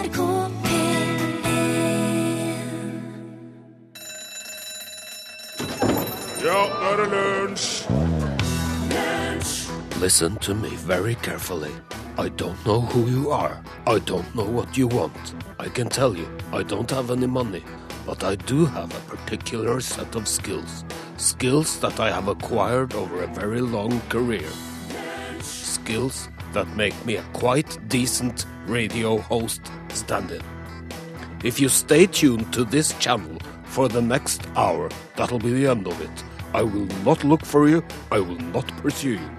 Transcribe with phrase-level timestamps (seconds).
[0.00, 0.50] NRK P1
[6.44, 7.84] Ja, nå er det lunsj!
[10.00, 11.72] Listen to me very carefully.
[12.16, 13.60] I don't know who you are.
[13.86, 15.34] I don't know what you want.
[15.58, 17.62] I can tell you, I don't have any money.
[18.06, 20.84] But I do have a particular set of skills.
[21.18, 24.48] Skills that I have acquired over a very long career.
[25.42, 29.60] Skills that make me a quite decent radio host
[29.94, 30.42] stand-in.
[31.42, 35.86] If you stay tuned to this channel for the next hour, that'll be the end
[35.86, 36.24] of it.
[36.52, 39.30] I will not look for you, I will not pursue you.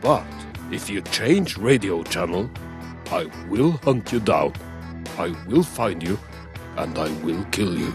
[0.00, 0.24] But
[0.70, 2.50] if you change radio channel,
[3.10, 4.52] I will hunt you down.
[5.18, 6.18] I will find you,
[6.76, 7.92] and I will kill you.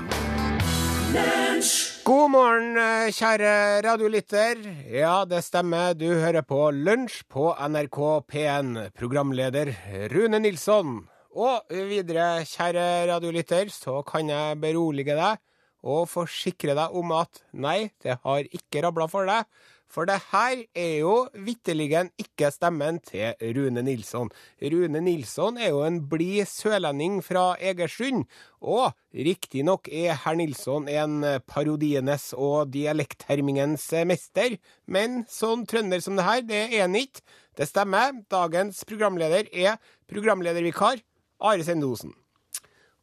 [2.04, 4.56] God morgen, eh, kjære radiolytter.
[4.90, 5.94] Ja, det stemmer.
[5.94, 8.90] Du hører på Lunsj på NRK P1.
[8.98, 9.74] Programleder
[10.14, 11.08] Rune Nilsson.
[11.40, 15.40] Og videre, kjære radiolytter, så kan jeg berolige deg
[15.88, 19.48] og forsikre deg om at nei, det har ikke rabla for deg.
[19.90, 24.30] For det her er jo vitterligen ikke stemmen til Rune Nilsson.
[24.62, 28.28] Rune Nilsson er jo en blid sørlending fra Egersund.
[28.62, 34.60] Og riktignok er herr Nilsson en parodienes og dialekthermingens mester.
[34.86, 37.26] Men sånn trønder som det her, det er han ikke.
[37.58, 38.14] Det stemmer.
[38.30, 41.02] Dagens programleder er programledervikar
[41.40, 42.14] Are Sendosen.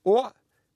[0.04, 0.32] Og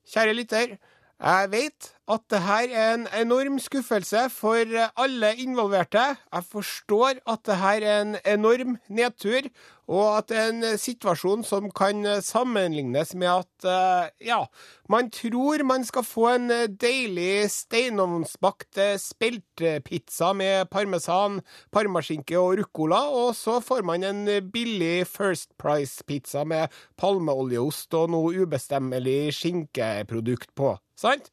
[0.09, 0.77] kjære lytter,
[1.21, 6.17] jeg vet at det her er en enorm skuffelse for alle involverte.
[6.33, 9.51] Jeg forstår at det her er en enorm nedtur,
[9.91, 14.41] og at det er en situasjon som kan sammenlignes med at eh, ja,
[14.89, 16.49] man tror man skal få en
[16.81, 25.53] deilig steinovnsbakt speltpizza med parmesan, parmaskinke og ruccola, og så får man en billig First
[25.59, 30.79] Price-pizza med palmeoljeost og noe ubestemmelig skinkeprodukt på.
[31.01, 31.31] Sant?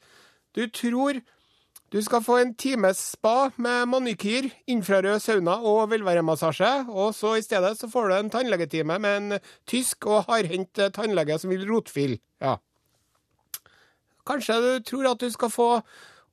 [0.55, 1.19] Du tror
[1.87, 7.43] du skal få en times spa med manikyr, infrarød sauna og velværemassasje, og så i
[7.45, 12.19] stedet så får du en tannlegetime med en tysk og hardhendt tannlege som vil rotfille.
[12.43, 12.57] Ja.
[14.27, 15.69] Kanskje du tror at du skal få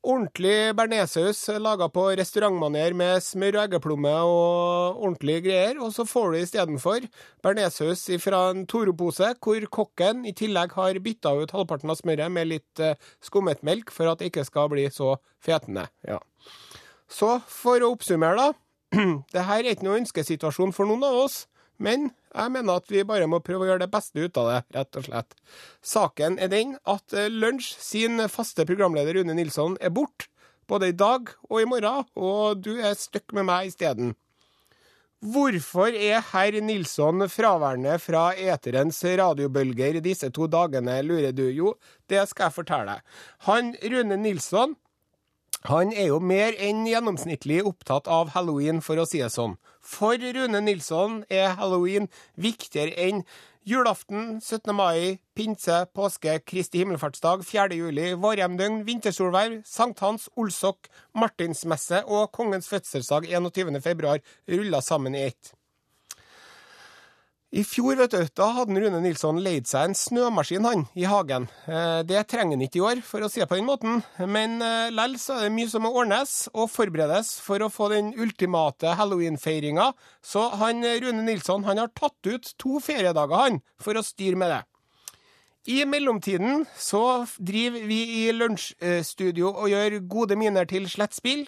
[0.05, 6.31] ordentlig bearnéssaus laga på restaurantmaner med smør og eggeplomme og ordentlige greier, og så får
[6.31, 7.07] du istedenfor
[7.45, 12.51] bearnéssaus fra en Toro-pose, hvor kokken i tillegg har bytta ut halvparten av smøret med
[12.53, 12.85] litt
[13.23, 15.87] skummet melk for at det ikke skal bli så fetende.
[16.07, 16.21] Ja.
[17.11, 18.53] Så for å oppsummere, da.
[19.33, 21.43] Det her er ikke noen ønskesituasjon for noen av oss.
[21.81, 24.59] Men jeg mener at vi bare må prøve å gjøre det beste ut av det,
[24.75, 25.37] rett og slett.
[25.85, 30.27] Saken er den at eh, Lunsj sin faste programleder Rune Nilsson er borte,
[30.67, 34.15] både i dag og i morgen, og du er stuck med meg isteden.
[35.25, 41.47] Hvorfor er herr Nilsson fraværende fra eterens radiobølger disse to dagene, lurer du?
[41.49, 41.71] Jo,
[42.11, 43.21] det skal jeg fortelle deg.
[43.47, 44.75] Han Rune Nilsson
[45.65, 49.55] han er jo mer enn gjennomsnittlig opptatt av halloween, for å si det sånn.
[49.81, 53.23] For Rune Nilsson er halloween viktigere enn
[53.65, 54.69] julaften, 17.
[54.77, 57.79] mai, pinse, påske, Kristi himmelfartsdag, 4.
[57.79, 63.81] juli, vårhjemdøgn, vintersolvær, sankthans, olsok, martinsmesse og kongens fødselsdag 21.
[63.81, 64.21] februar
[64.51, 65.54] ruller sammen i ett.
[67.55, 71.45] I fjor vet du, da hadde Rune Nilsson leid seg en snømaskin han, i hagen.
[71.71, 74.57] Eh, Det trenger han ikke i år, for å si det på den måten, men
[74.59, 78.11] eh, lell så er det mye som må ordnes og forberedes for å få den
[78.19, 84.03] ultimate halloween-feiringa, så han Rune Nilsson han har tatt ut to feriedager han, for å
[84.03, 84.61] styre med det.
[85.71, 91.47] I mellomtiden så driver vi i lunsjstudio og gjør gode miner til slett spill,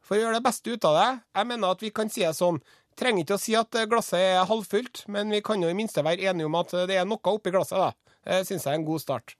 [0.00, 1.08] for å gjøre det beste ut av det.
[1.36, 2.62] Jeg mener at vi kan si det sånn,
[2.98, 6.30] trenger ikke å si at glasset er halvfullt, men vi kan jo i minste være
[6.30, 8.14] enige om at det er noe oppi glasset, da.
[8.28, 9.34] Det syns jeg er en god start.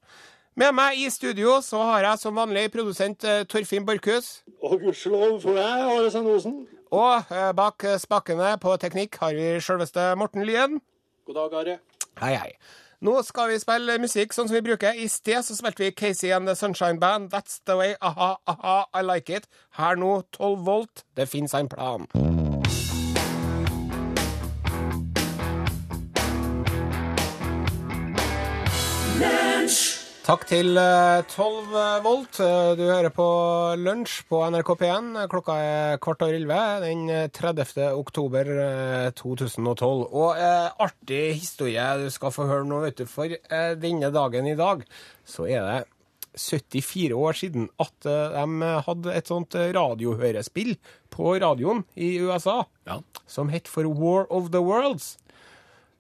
[0.59, 4.41] Med meg i studio så har jeg som vanlig produsent eh, Torfinn Borchhus.
[4.65, 6.65] Og gudskjelov for deg, Are Sendosen.
[6.91, 10.81] Og eh, bak spakene på teknikk har vi sjølveste Morten Lyen.
[11.29, 11.79] God dag, Are.
[12.19, 12.53] Hei, hei.
[13.07, 14.99] Nå skal vi spille musikk sånn som vi bruker.
[14.99, 17.31] I sted så spilte vi Casey and the Sunshine Band.
[17.31, 17.95] That's the way.
[18.03, 19.47] Aha, aha, I like it.
[19.79, 21.07] Her nå 12 volt.
[21.15, 22.11] Det fins en plan.
[30.29, 32.39] Takk til eh, 12 volt.
[32.45, 33.27] Eh, Du hører på
[33.81, 35.07] Lunsj på NRK P1.
[35.33, 37.87] Klokka er kvart over 11 den 30.
[37.97, 40.03] oktober eh, 2012.
[40.13, 43.07] Og eh, artig historie du skal få høre nå, vet du.
[43.09, 44.85] For eh, denne dagen i dag
[45.25, 45.79] så er det
[46.37, 50.75] 74 år siden at eh, de hadde et sånt radiohørespill
[51.09, 52.67] på radioen i USA
[53.25, 55.15] som het for War of the Worlds.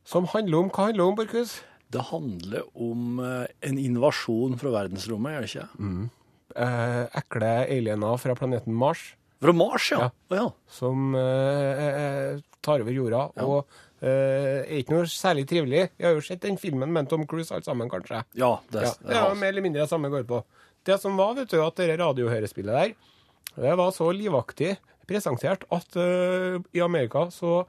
[0.05, 1.63] Som handler om Hva handler om, Borchhus?
[1.93, 6.11] Det handler om eh, en invasjon fra verdensrommet, gjør det ikke?
[6.59, 10.09] Eh, ekle aliener fra planeten Mars Fra Mars, ja.
[10.33, 10.37] Ja.
[10.37, 10.47] Ja.
[10.69, 13.21] som eh, eh, tar over jorda.
[13.45, 13.61] Og
[14.03, 15.85] eh, er ikke noe særlig trivelig.
[15.97, 18.25] Vi har jo sett den filmen med Tom Cruise alt sammen, kanskje.
[18.35, 20.43] Ja, det, Ja, det er mer eller mindre det samme går på.
[20.89, 22.97] Det som var, vet du, at det radiohørespillet der,
[23.59, 24.77] det var så livaktig
[25.09, 27.63] presentert at uh, i Amerika så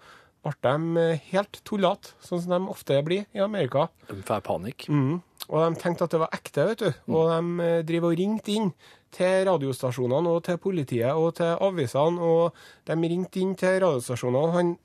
[0.50, 3.88] ble de helt tullete, sånn som de ofte blir i Amerika.
[4.10, 4.88] De får panikk.
[4.90, 5.20] Mm.
[5.50, 6.90] Og de tenkte at det var ekte, vet du.
[7.14, 8.72] Og de eh, driver og ringte inn
[9.16, 12.54] til radiostasjonene og til politiet og til avisene, og
[12.86, 14.40] de ringte inn til radiostasjoner.
[14.46, 14.76] Og han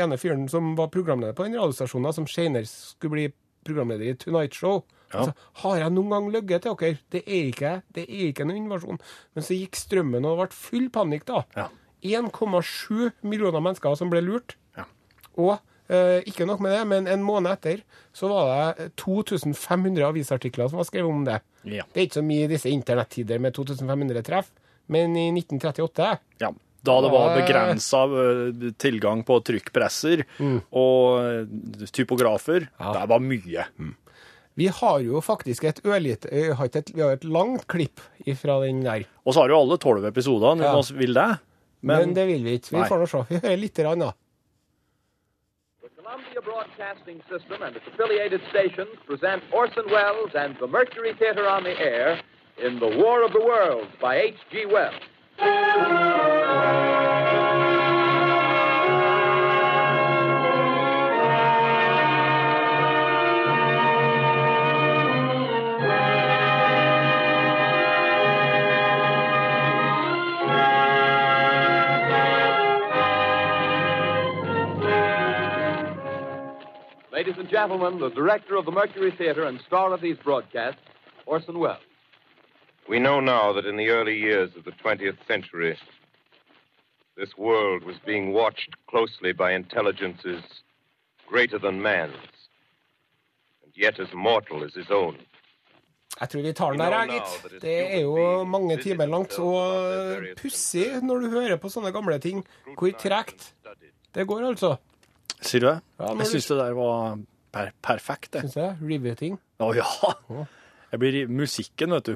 [0.00, 3.26] ene fyren som var programleder på den radiostasjonen, som senere skulle bli
[3.64, 4.82] programleder i Tonight Show,
[5.12, 5.20] Ja.
[5.20, 6.98] altså, har jeg noen gang løyet til dere?
[7.12, 8.98] Det er ikke, det er ikke noen invasjon.
[9.36, 11.44] Men så gikk strømmen, og det ble full panikk da.
[11.54, 11.68] Ja.
[12.04, 14.56] 1,7 millioner mennesker som ble lurt.
[15.38, 15.54] Og
[15.88, 17.82] eh, ikke nok med det, men en måned etter
[18.14, 21.40] så var det 2500 avisartikler som var skrevet om det.
[21.64, 21.84] Ja.
[21.92, 24.52] Det er ikke så mye i disse internettider med 2500 treff,
[24.86, 26.12] men i 1938
[26.44, 26.52] ja.
[26.84, 28.02] Da det var begrensa
[28.76, 30.20] tilgang på trykkpresser
[30.76, 32.90] og eh, typografer, Ja.
[32.98, 33.64] det var mye.
[34.54, 38.00] Vi har jo faktisk et ørlite Vi har et, et langt klipp
[38.38, 39.06] fra den der.
[39.24, 40.74] Og så har jo alle tolv episoder, Ja.
[40.76, 41.38] vi vil det.
[41.80, 42.70] Men, Men, det vil vi ikke.
[42.76, 43.24] Vi får nå se.
[43.28, 44.12] Vi hører litt, rann da.
[46.04, 51.64] Columbia Broadcasting System and its affiliated stations present Orson Welles and the Mercury Theater on
[51.64, 52.20] the air
[52.62, 54.66] in The War of the Worlds by H.G.
[54.66, 55.00] Wells.
[77.24, 80.82] Ladies and gentlemen, the director of the Mercury Theater and star of these broadcasts,
[81.24, 81.78] Orson Welles.
[82.86, 85.78] We know now that in the early years of the 20th century,
[87.16, 90.42] this world was being watched closely by intelligences
[91.26, 92.34] greater than man's,
[93.62, 95.16] and yet as mortal as his own.
[96.20, 97.62] Jeg tror vi tar den der, jeg, gitt.
[97.62, 99.38] Det er jo mange timer langt.
[99.38, 102.44] Og pussig når du hører på sånne gamle ting,
[102.76, 103.54] hvor tregt
[104.14, 104.76] det går, altså.
[105.40, 105.78] Sier du det?
[106.00, 107.18] Ja, jeg syns det der var
[107.54, 108.40] per perfekt, det.
[108.46, 108.70] Syns jeg.
[108.82, 109.34] Riveting.
[109.62, 109.88] Å ja!
[110.94, 112.14] Jeg blir musikken, vet du.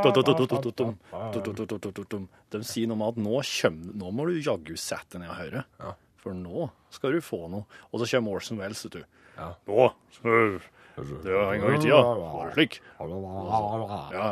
[0.00, 2.24] Du-du-du-du-du-dum.
[2.50, 5.40] De sier noe med at nå, kjem, nå må du jaggu sette deg ned og
[5.42, 5.60] høre.
[5.82, 5.92] Ja.
[6.20, 7.64] For nå skal du få noe.
[7.92, 9.04] Og så kommer Orson Welles, vet du.
[9.36, 9.48] Ja.
[9.68, 9.90] Nå,
[11.24, 12.00] det var en gang i tida.
[12.00, 12.74] Var det slik?
[13.00, 13.04] Ja,
[14.16, 14.30] ja.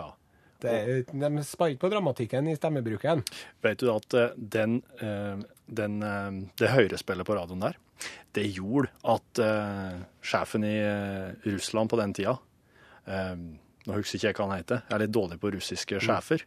[0.63, 3.23] Det er, de sparer ikke på dramatikken i stemmebruken.
[3.63, 5.39] Vet du at eh, den, eh,
[5.71, 7.79] den, eh, det høyrespillet på radioen der,
[8.35, 12.37] det gjorde at eh, sjefen i eh, Russland på den tida
[13.07, 13.35] eh,
[13.89, 16.43] Nå husker ikke jeg hva han heter, jeg er litt dårlig på russiske sjefer.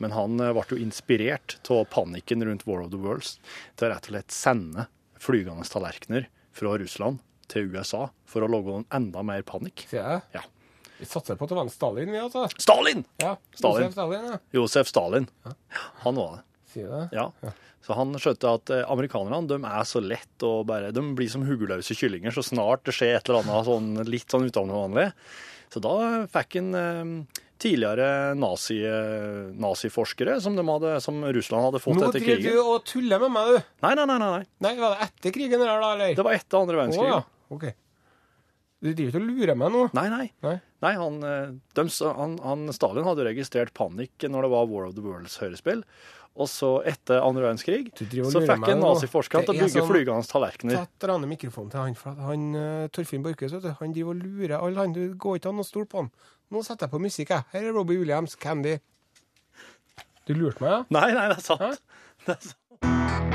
[0.00, 3.34] Men han eh, ble jo inspirert av panikken rundt War of the Worlds
[3.76, 4.86] til å rett og slett sende
[5.20, 7.20] flygende tallerkener fra Russland
[7.50, 9.84] til USA for å lage en enda mer panikk.
[9.92, 10.20] Ja.
[10.32, 10.46] Ja.
[10.98, 12.44] Vi satser på at det var en Stalin, vi, altså.
[12.58, 13.04] Stalin!
[13.22, 13.86] Ja, Stalin.
[13.88, 14.38] Josef Stalin, ja.
[14.58, 15.28] Josef Stalin.
[16.04, 16.44] Han var det.
[16.72, 17.04] Sier det.
[17.16, 17.30] Ja.
[17.86, 21.46] Så han skjønte at eh, amerikanerne de er så lett og bare De blir som
[21.46, 25.06] huggeløse kyllinger så snart det skjer et eller annet sånn, litt sånn utenvanlig.
[25.72, 25.94] Så da
[26.34, 27.14] fikk han eh,
[27.62, 32.48] tidligere nazi, eh, naziforskere som, de hadde, som Russland hadde fått Nå etter driver du
[32.50, 32.62] krigen.
[32.74, 33.72] og tuller med meg, du.
[33.86, 34.74] Nei, nei, nei, nei, nei.
[34.82, 36.14] Var det etter krigen da, eller?
[36.18, 37.08] Det var etter andre verdenskrig.
[37.08, 37.54] Oh, ja.
[37.56, 37.70] OK.
[38.78, 39.80] Du driver ikke og lurer meg nå?
[39.98, 40.26] Nei, nei.
[40.46, 40.54] Nei.
[40.84, 41.16] Nei, han,
[41.74, 45.82] de, han, han, Stalin hadde registrert panikk når det var War of the Worlds-hørespill.
[46.38, 50.30] Og så, etter andre verdenskrig, Du så fikk en naziforsker til å bygge sånn- flygende
[50.30, 50.84] tallerkener.
[50.84, 54.22] Ta dra ned mikrofonen til han, for han uh, Torfinn Borchhus, du, han driver og
[54.22, 54.94] lurer alle han.
[54.94, 56.12] Det går ikke an å stole på han.
[56.54, 57.48] Nå setter jeg på musikk, jeg.
[57.56, 58.76] Her er Robbie Williams, Candy.
[60.30, 60.80] Du lurte meg, ja?
[60.94, 61.66] Nei, nei, det er sant.
[61.66, 61.74] Hæ?
[62.28, 63.27] Det er sant.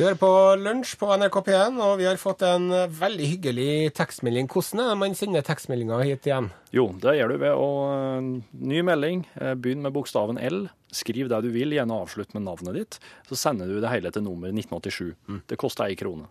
[0.00, 3.72] Du hører på Lunsj på NRK P1, og vi har fått en eh, veldig hyggelig
[3.98, 4.46] tekstmelding.
[4.48, 6.46] Hvordan er det man sender tekstmeldinger hit igjen?
[6.72, 8.30] Jo, det gjør du ved å eh,
[8.70, 9.26] Ny melding.
[9.36, 10.62] eh, Begynn med bokstaven L.
[10.96, 12.96] Skriv det du vil, gjerne avslutt med navnet ditt.
[13.28, 15.42] Så sender du det hele til nummer 1987.
[15.52, 16.30] Det koster ei krone.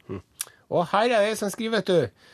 [0.73, 2.25] Og her er det ei som skriver, vet du.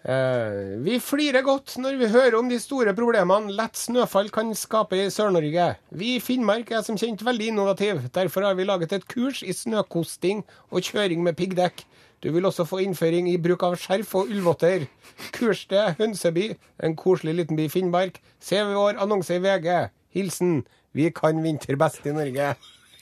[0.00, 4.96] Eh, vi flirer godt når vi hører om de store problemene lett snøfall kan skape
[4.96, 5.74] i Sør-Norge.
[5.92, 8.08] Vi i Finnmark er som kjent veldig innovative.
[8.14, 10.40] Derfor har vi laget et kurs i snøkosting
[10.70, 11.84] og kjøring med piggdekk.
[12.24, 14.88] Du vil også få innføring i bruk av skjerf og ullvotter.
[15.36, 16.50] Kurssted Hønseby,
[16.84, 18.20] en koselig liten by i Finnmark.
[18.40, 19.90] Se vår annonse i VG.
[20.16, 20.62] Hilsen
[20.96, 22.54] Vi kan vinter best i Norge.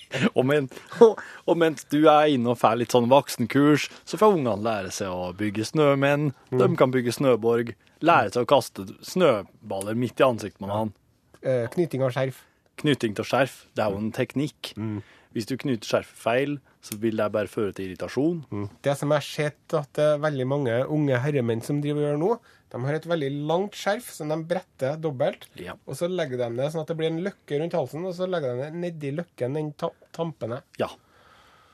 [0.39, 0.69] Og, men,
[1.05, 4.93] og, og mens du er inne og får litt sånn voksenkurs, så får ungene lære
[4.95, 6.31] seg å bygge snømenn.
[6.55, 7.75] De kan bygge snøborg.
[8.01, 10.95] Lære seg å kaste snøballer midt i ansiktet med han.
[11.43, 12.41] Eh, knyting av skjerf.
[12.81, 14.73] Knyting til skjerf, det er jo en teknikk.
[15.37, 18.69] Hvis du knyter skjerfet feil, så vil det bare føre til irritasjon.
[18.87, 22.09] Det som jeg har sett at det er veldig mange unge herremenn som driver og
[22.09, 22.31] gjør nå,
[22.71, 25.75] de har et veldig langt skjerf som de bretter dobbelt, Ja.
[25.87, 28.29] og så legger de det sånn at det blir en løkke rundt halsen, og så
[28.29, 30.63] legger de det nedi løkken, den ta tampene.
[30.79, 30.89] Ja.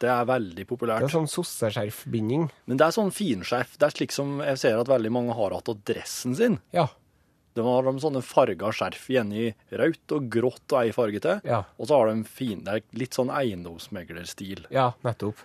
[0.01, 1.01] Det er veldig populært.
[1.01, 2.49] Det er sånn sosseskjerfbinding.
[2.67, 3.77] Men det er sånn finskjerf.
[3.79, 6.59] Det er slik som jeg ser at veldig mange har hatt av dressen sin.
[6.75, 6.89] Ja.
[7.55, 11.41] De har de sånne farga skjerf, igjen i rødt og grått og ei farge til.
[11.47, 11.63] Ja.
[11.79, 14.67] Og så har de fin, det er litt sånn eiendomsmeglerstil.
[14.75, 15.39] Ja, nettopp.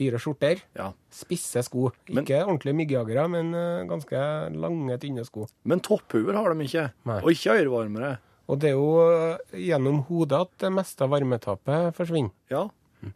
[0.00, 0.62] Dyre skjorter.
[0.78, 0.88] Ja.
[1.12, 1.90] Spisse sko.
[2.08, 4.22] Men- Ikke ordentlige myggjagere, men eh, ganske
[4.56, 5.46] lange, tynne sko.
[5.68, 6.86] Men topphuer har de ikke.
[7.10, 7.18] Nei.
[7.20, 8.14] Og ikke ørevarmere.
[8.50, 12.32] Og det er jo eh, gjennom hodet at det meste av varmetapet forsvinner.
[12.50, 12.64] Ja.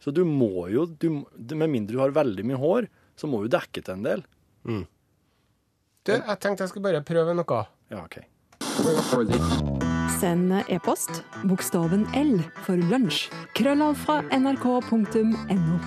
[0.01, 2.87] Så du må jo, du, med mindre du har veldig mye hår,
[3.17, 4.23] så må du dekke til en del.
[4.65, 7.61] Du, jeg tenkte jeg skulle bare prøve noe.
[7.93, 8.21] Ja, OK.
[10.15, 13.25] Send e-post bokstaven L for lunsj.
[13.57, 15.79] Krøllav fra nrk.no.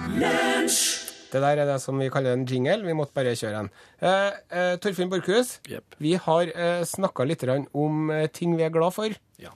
[1.29, 2.83] Det der er det som vi kaller en jingle.
[2.85, 3.71] Vi måtte bare kjøre en.
[4.01, 5.97] Eh, eh, Torfinn Borchhus, yep.
[6.01, 9.17] vi har eh, snakka litt om eh, ting vi er glad for.
[9.41, 9.55] Ja.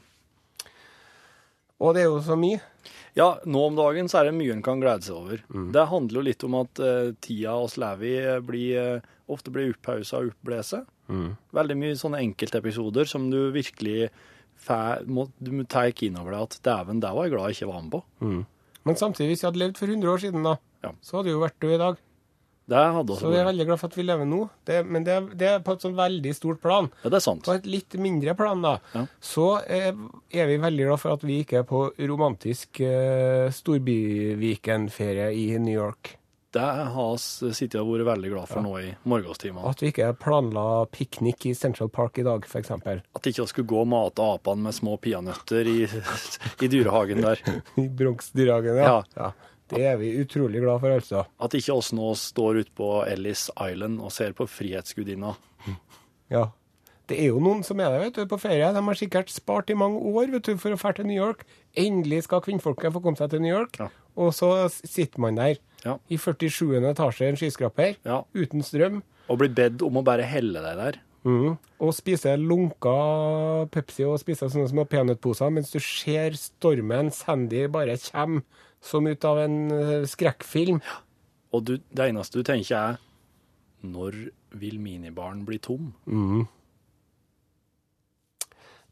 [1.81, 2.61] Og det er jo så mye.
[3.19, 5.41] Ja, nå om dagen så er det mye en kan glede seg over.
[5.75, 9.52] Det handler jo litt om at eh, tida oss lever i eh, blir, eh, ofte
[9.52, 10.88] blir opphausa og oppblåst.
[11.52, 14.09] Veldig mye sånne enkeltepisoder som du virkelig
[14.66, 17.83] du må ta inn over deg at dæven, det var jeg glad jeg ikke var
[17.83, 18.02] med på.
[18.85, 20.90] Men samtidig, hvis jeg hadde levd for 100 år siden, da, Ja.
[21.02, 21.97] så hadde jeg jo vært død i dag.
[22.69, 24.49] Det hadde også Så vi er veldig glad for at vi lever nå.
[24.64, 26.88] Det, men det, det er på et sånn veldig stort plan.
[27.02, 27.42] Ja, det er sant.
[27.45, 29.07] På et litt mindre plan, da, Ja.
[29.21, 29.92] så eh,
[30.33, 35.75] er vi veldig glad for at vi ikke er på romantisk eh, storbyvikenferie i New
[35.75, 36.16] York.
[36.52, 39.71] Det har vi sittet og vært veldig glad for nå i morgenstimene.
[39.71, 42.75] At vi ikke planla piknik i Central Park i dag, f.eks.
[42.76, 47.40] At ikke vi skulle gå og mate apene med små peanøtter i, i dyrehagen der.
[47.80, 48.90] I Bronx-dyrehagen, ja.
[48.90, 49.00] Ja.
[49.16, 49.52] ja.
[49.73, 51.25] Det er vi utrolig glad for, altså.
[51.40, 55.32] At ikke oss nå står ute på Ellis Island og ser på Frihetsgudinna.
[56.28, 56.50] Ja.
[57.09, 58.68] Det er jo noen som er der vet du, på ferie.
[58.76, 61.47] De har sikkert spart i mange år vet du, for å dra til New York.
[61.80, 63.80] Endelig skal kvinnfolket få komme seg til New York.
[63.80, 63.88] Ja.
[64.21, 65.96] Og så sitter man der Ja.
[66.10, 66.78] i 47.
[66.90, 68.22] etasje i en skyskraper Ja.
[68.34, 69.02] uten strøm.
[69.28, 71.00] Og blir bedt om å bare helle deg der.
[71.24, 71.56] Mm.
[71.80, 77.96] Og spise lunka Pepsi og spise sånne små peanøttposer mens du ser stormen Sandy bare
[78.10, 78.42] komme
[78.82, 80.06] som ut av en skrekkfilm.
[80.08, 80.80] skrekkfilm.
[81.52, 82.98] Og du, det eneste du tenker er
[83.84, 85.92] Når vil minibaren bli tom?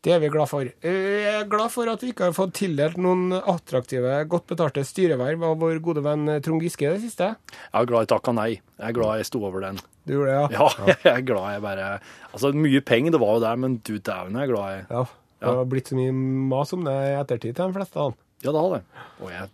[0.01, 0.65] Det er vi glad for.
[0.65, 5.43] Jeg er glad for at vi ikke har fått tildelt noen attraktive, godt betalte styreverv
[5.51, 7.27] av vår gode venn Trond Giske i det siste.
[7.37, 8.49] Jeg er glad jeg takka nei.
[8.81, 9.81] Jeg er glad jeg sto over den.
[10.09, 11.89] Du gjorde det, Ja, Ja, jeg er glad jeg bare
[12.33, 15.05] Altså, mye penger, det var jo der, men du dæven, jeg er glad jeg Ja.
[15.41, 16.13] Det har blitt så mye
[16.53, 17.97] mas om det i ettertid til de fleste.
[18.01, 18.19] av dem.
[18.45, 18.81] Ja, det har det.
[19.21, 19.47] Og jeg,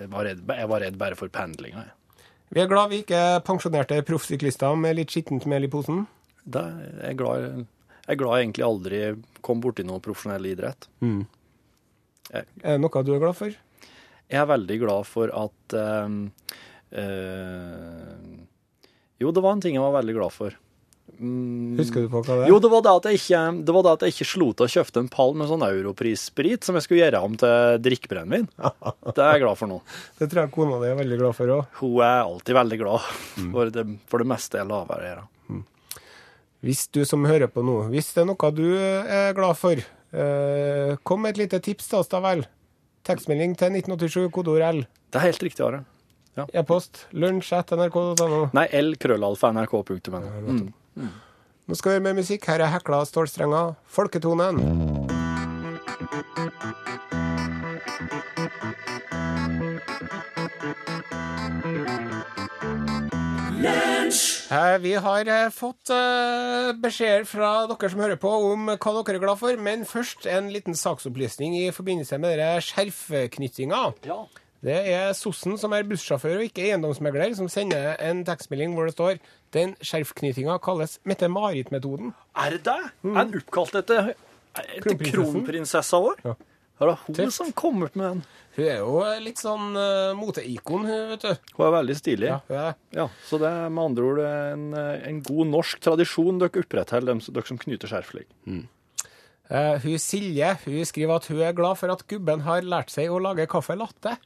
[0.00, 2.24] jeg, var redd, jeg var redd bare for pendlinga, jeg.
[2.54, 6.04] Vi er glad vi ikke er pensjonerte proffsyklister med litt skittent mel i posen.
[6.44, 7.64] Det, er jeg, glad,
[8.04, 8.98] jeg er glad jeg egentlig aldri
[9.44, 10.88] kom borti noe profesjonell idrett.
[12.34, 13.54] Er det noe du er glad for?
[14.32, 16.18] Jeg er veldig glad for at øh,
[17.00, 18.36] øh,
[19.20, 20.56] Jo, det var en ting jeg var veldig glad for.
[21.20, 22.50] Mm, Husker du på hva det er?
[22.50, 24.66] Jo, det var det at jeg ikke, det var det at jeg ikke slo til
[24.66, 28.48] å kjøpe en pall med sånn europrissprit som jeg skulle gjøre om til drikkebrennevin.
[29.14, 29.78] Det er jeg glad for nå.
[30.18, 31.68] Det tror jeg kona di er veldig glad for òg.
[31.82, 33.12] Hun er alltid veldig glad
[33.52, 35.26] for det, for det meste jeg lar være å gjøre.
[36.64, 39.80] Hvis du som hører på nå, hvis det er noe du er glad for,
[40.16, 42.46] eh, kom med et lite tips til oss, da vel.
[43.04, 44.80] Tekstmelding til 1987, kodeord L.
[45.12, 45.84] Det er helt riktig, Are.
[46.56, 48.48] E-post lunsj.nrk.no.
[48.56, 50.22] Nei, L lkrøllalfa.nrk.no.
[50.48, 51.12] Mm.
[51.68, 52.48] Nå skal vi høre mer musikk.
[52.48, 53.76] Her er Hekla stålstrenger.
[53.84, 54.58] Folketonen.
[64.44, 69.22] Vi har eh, fått eh, beskjeder fra dere som hører på om hva dere er
[69.22, 73.82] glad for, men først en liten saksopplysning i forbindelse med dere skjerfknyttinga.
[74.04, 74.20] Ja.
[74.64, 78.94] Det er Sossen som er bussjåfør og ikke eiendomsmegler, som sender en tekstmelding hvor det
[78.96, 79.18] står
[79.56, 82.14] den skjerfknyttinga kalles Mette-Marit-metoden.
[82.36, 82.80] Er det det?
[83.12, 84.14] Er den oppkalt etter,
[84.56, 86.20] etter kronprinsessa vår?
[86.24, 86.36] Ja.
[86.80, 87.32] Er det hun Tøft.
[87.36, 88.22] som kom ut med den?
[88.56, 91.36] Hun er jo litt sånn uh, moteikon, hun, vet du.
[91.56, 92.28] Hun er veldig stilig.
[92.30, 92.64] Ja, Ja.
[92.74, 93.10] hun er det.
[93.28, 94.64] Så det er med andre ord en,
[95.10, 98.28] en god norsk tradisjon dere opprettholder, dem som- dere som knyter skjerf slik.
[99.50, 103.10] Uh, hun Silje hun skriver at hun er glad for at gubben har lært seg
[103.12, 104.16] å lage kaffe latte.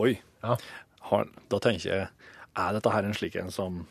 [0.00, 0.16] Oi.
[0.42, 0.56] Ja.
[1.12, 2.08] Har, da tenker jeg,
[2.56, 3.86] er dette her en slik en som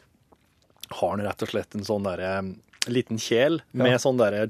[0.92, 2.34] har han rett og slett en sånn derre
[2.90, 4.48] liten kjel med sånn derre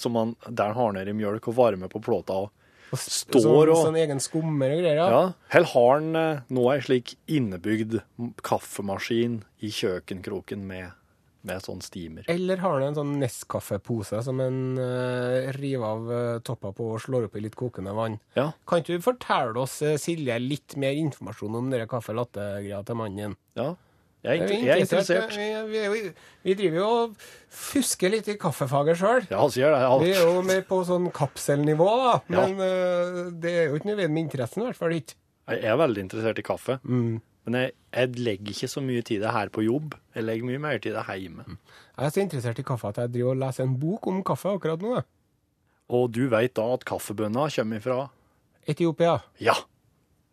[0.00, 2.52] som man der han har nedi mjølk og varmer på plåta og
[2.94, 5.08] Står og- sånn egen skummer og greier, ja.
[5.10, 5.32] Ja.
[5.50, 7.96] Eller har han eh, nå ei slik innebygd
[8.46, 10.92] kaffemaskin i kjøkkenkroken med,
[11.42, 12.24] med sånn steamer?
[12.30, 17.02] Eller har han en sånn Nescafe-pose som en uh, river av uh, toppa på og
[17.02, 18.20] slår oppi litt kokende vann?
[18.36, 18.52] Ja.
[18.68, 23.24] Kan ikke du fortelle oss, Silje, litt mer informasjon om dere kaffe latte-greia til mannen
[23.24, 23.36] din?
[23.58, 23.72] ja.
[24.24, 25.34] Jeg er, jeg er interessert.
[25.36, 26.00] Vi, vi,
[26.46, 29.26] vi driver jo og fusker litt i kaffefaget sjøl.
[29.28, 29.82] Ja, sier det.
[30.00, 32.14] Vi er jo mer på sånn kapselnivå, da.
[32.32, 32.46] Ja.
[32.46, 35.18] Men eh, det er jo ikke noe ved med interessen, i hvert fall ikke.
[35.52, 36.78] Jeg er veldig interessert i kaffe.
[36.88, 37.18] Mm.
[37.44, 39.98] Men jeg, jeg legger ikke så mye tid her på jobb.
[40.16, 41.44] Jeg legger mye mer tid hjemme.
[41.98, 44.56] Jeg er så interessert i kaffe at jeg driver og leser en bok om kaffe
[44.56, 45.02] akkurat nå.
[45.92, 47.98] Og du vet da at kaffebønna kommer ifra
[48.64, 49.18] Etiopia.
[49.44, 49.58] Ja.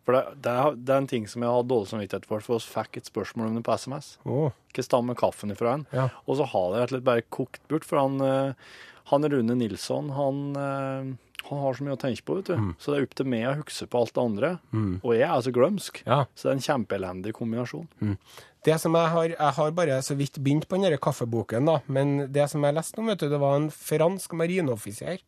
[0.06, 2.58] For det, det, er, det er en ting som jeg har dårlig samvittighet for, for
[2.58, 4.14] vi fikk et spørsmål om det på SMS.
[4.26, 5.84] Å, Hva stammer kaffen ifra en?
[5.94, 6.08] Ja.
[6.26, 8.72] Og så har det rett og slett bare kokt bort, for han, eh,
[9.12, 12.56] han Rune Nilsson, han, eh, han har så mye å tenke på, vet du.
[12.58, 12.72] Mm.
[12.82, 14.52] Så det er opp til meg å huske på alt det andre.
[15.02, 16.02] Og jeg er så glømsk.
[16.06, 16.22] Ja.
[16.34, 17.88] Så det er en kjempeelendig kombinasjon.
[18.62, 22.28] Det som jeg har, jeg har bare så vidt begynt på den kaffeboken, da, men
[22.34, 25.18] det som jeg leste om, vet du, det var en fransk marineoffiser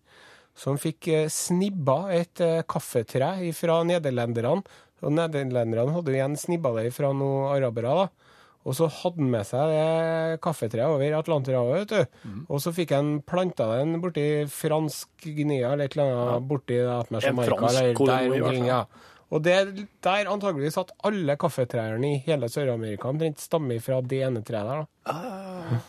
[0.54, 4.62] som fikk eh, snibba et eh, kaffetre fra nederlenderne.
[5.04, 8.30] Og nederlenderne hadde jo igjen snibba det fra noen arabere, da.
[8.64, 12.20] Og så hadde han med seg det kaffetreet over Atlanterhavet, vet du.
[12.48, 17.20] Og så fikk han planta den borti fransk Guinea eller et eller annet borti attmed
[17.20, 17.58] En Jamaica.
[17.68, 18.86] eller der omkring, ja.
[19.34, 19.58] Og det
[20.04, 24.86] der antageligvis at alle kaffetrærne i hele Sør-Amerika omtrent stammer fra det ene treet der.
[25.04, 25.80] da.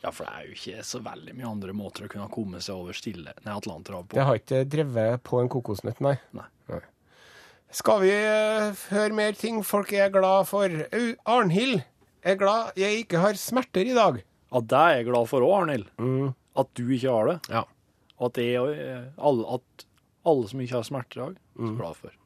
[0.00, 2.78] Ja, for det er jo ikke så veldig mye andre måter å kunne komme seg
[2.78, 4.16] over stille Nei, Atlanterhavet på.
[4.16, 6.14] Det har ikke drevet på en kokosnøtt, nei.
[6.36, 6.46] Nei.
[7.70, 10.72] Skal vi eh, høre mer ting folk er glad for?
[10.90, 11.04] Au,
[11.36, 11.84] Arnhild
[12.26, 14.18] er glad jeg ikke har smerter i dag.
[14.50, 15.92] Ja, det er jeg glad for òg, Arnhild.
[16.58, 17.36] At du ikke har det.
[17.52, 17.62] Ja.
[18.18, 19.86] Og at, jeg, eh, alle, at
[20.26, 22.16] alle som ikke har smerter i dag, er glad for.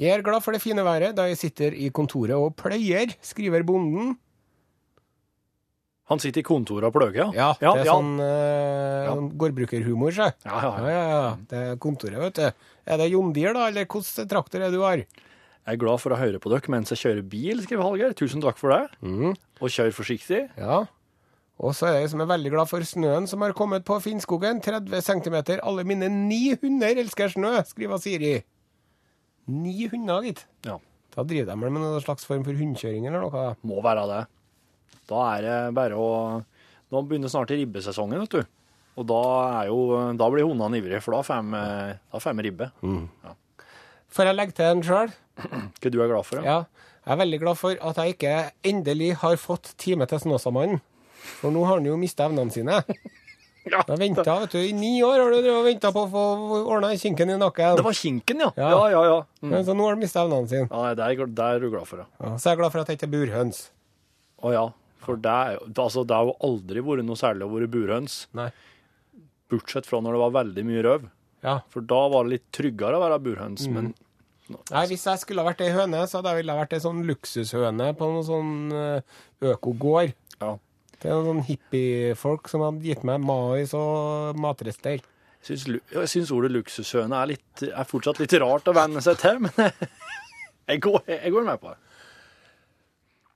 [0.00, 3.62] Jeg er glad for det fine været da jeg sitter i kontoret og pløyer, skriver
[3.66, 4.16] bonden.
[6.12, 7.70] Han sitter i kontoret og pløger, Ja, ja.
[7.72, 7.92] det er ja.
[7.96, 10.26] sånn eh, gårdbrukerhumor, sjø.
[10.44, 11.30] Ja, ja, Ja, ja, ja.
[11.48, 12.66] Det er kontoret, vet du.
[12.84, 15.00] Er det John Deere, da, eller hvilken traktor er det du har?
[15.64, 18.12] Jeg er glad for å høre på dere mens jeg kjører bil, skriver Hallgeir.
[18.20, 18.82] Tusen takk for det.
[19.00, 19.32] Mhm.
[19.64, 20.42] Og kjør forsiktig.
[20.60, 20.82] Ja.
[21.64, 24.60] Og så er jeg som er veldig glad for snøen som har kommet på Finnskogen.
[24.60, 25.36] 30 cm.
[25.62, 28.34] Alle mine ni hunder elsker snø, skriver Siri.
[29.48, 30.44] Ni hunder, gitt.
[30.66, 30.76] Ja.
[31.14, 33.44] Da driver de vel med noen slags form for hundekjøring eller noe?
[33.64, 34.22] Må være det.
[35.10, 36.10] Da er det bare å
[36.94, 38.44] Nå begynner snart ribbesesongen, vet du.
[39.00, 39.20] Og da,
[39.64, 39.78] er jo,
[40.14, 42.68] da blir hundene ivrige, for da får vi ribbe.
[42.84, 43.08] Mm.
[43.24, 43.32] Ja.
[43.32, 43.66] ribbe.
[44.14, 45.14] Får jeg legge til en sjøl?
[45.82, 46.38] Hva du er glad for?
[46.44, 46.44] Ja?
[46.44, 46.84] Ja.
[47.04, 48.34] Jeg er veldig glad for at jeg ikke
[48.70, 50.78] endelig har fått time til Snåsamannen.
[51.40, 52.80] For nå har han jo mista evnene sine.
[53.64, 54.58] Ja, Jeg venta, vet du.
[54.60, 56.22] I ni år har du venta på å få
[56.68, 57.78] ordna kinken i nakken.
[57.78, 58.50] Det var kinken, ja.
[58.60, 58.66] Ja.
[58.74, 59.14] Ja, ja, ja.
[59.40, 59.54] Mm.
[59.54, 60.66] Men Så nå har han mista evnene sine.
[60.68, 62.06] ja det, er, det er du glad for, ja.
[62.20, 63.62] Ja, så jeg er glad for at jeg ikke er burhøns.
[64.44, 64.66] Å ja.
[65.06, 65.34] For det,
[65.74, 68.48] altså, det har jo aldri vært noe særlig å være burhøns, Nei.
[69.52, 71.06] bortsett fra når det var veldig mye røv.
[71.44, 71.58] Ja.
[71.72, 73.92] For da var det litt tryggere å være burhøns, men
[74.44, 76.98] Nei, Hvis jeg skulle ha vært ei høne, så hadde jeg ville vært ei sånn
[77.08, 79.18] luksushøne på noen sånn eh,
[79.54, 80.12] økogård.
[80.42, 80.50] ja.
[81.00, 85.00] Det er noen sånn hippiefolk som hadde gitt meg mais og matrester.
[85.44, 89.40] Syns, jeg syns ordet luksushøne er, litt, er fortsatt litt rart å venne seg til,
[89.44, 89.52] men
[90.70, 91.83] jeg går, jeg går med på det.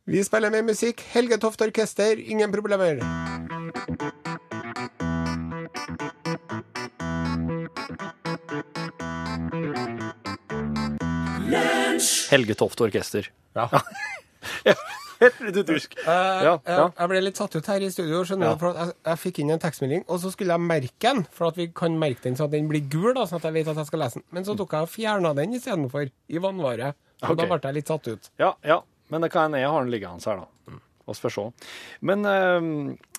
[0.08, 1.00] Vi spiller med musikk.
[1.12, 3.02] Helge Toft Orkester, ingen problemer.
[12.30, 13.28] Helge Toft Orkester.
[13.54, 13.68] Ja.
[15.18, 15.96] Helt dudusk.
[15.98, 16.84] Eh, Ja, jeg, ja.
[16.94, 18.20] jeg ble litt satt ut her i studio.
[18.24, 18.52] skjønner Ja.
[18.54, 21.24] du, for at jeg, jeg fikk inn en tekstmelding, og så skulle jeg merke den.
[21.34, 23.56] For at vi kan merke den sånn at den blir gul, da, sånn at jeg
[23.58, 24.28] vet at jeg skal lese den.
[24.30, 26.94] Men så tok jeg og fjerna den istedenfor, i vannvare.
[27.24, 27.40] Og okay.
[27.42, 28.30] da ble jeg litt satt ut.
[28.38, 28.78] Ja, ja.
[29.12, 30.80] Men det kan jeg har den liggende her, da.
[31.08, 31.44] Vi får se.
[32.04, 32.66] Men eh,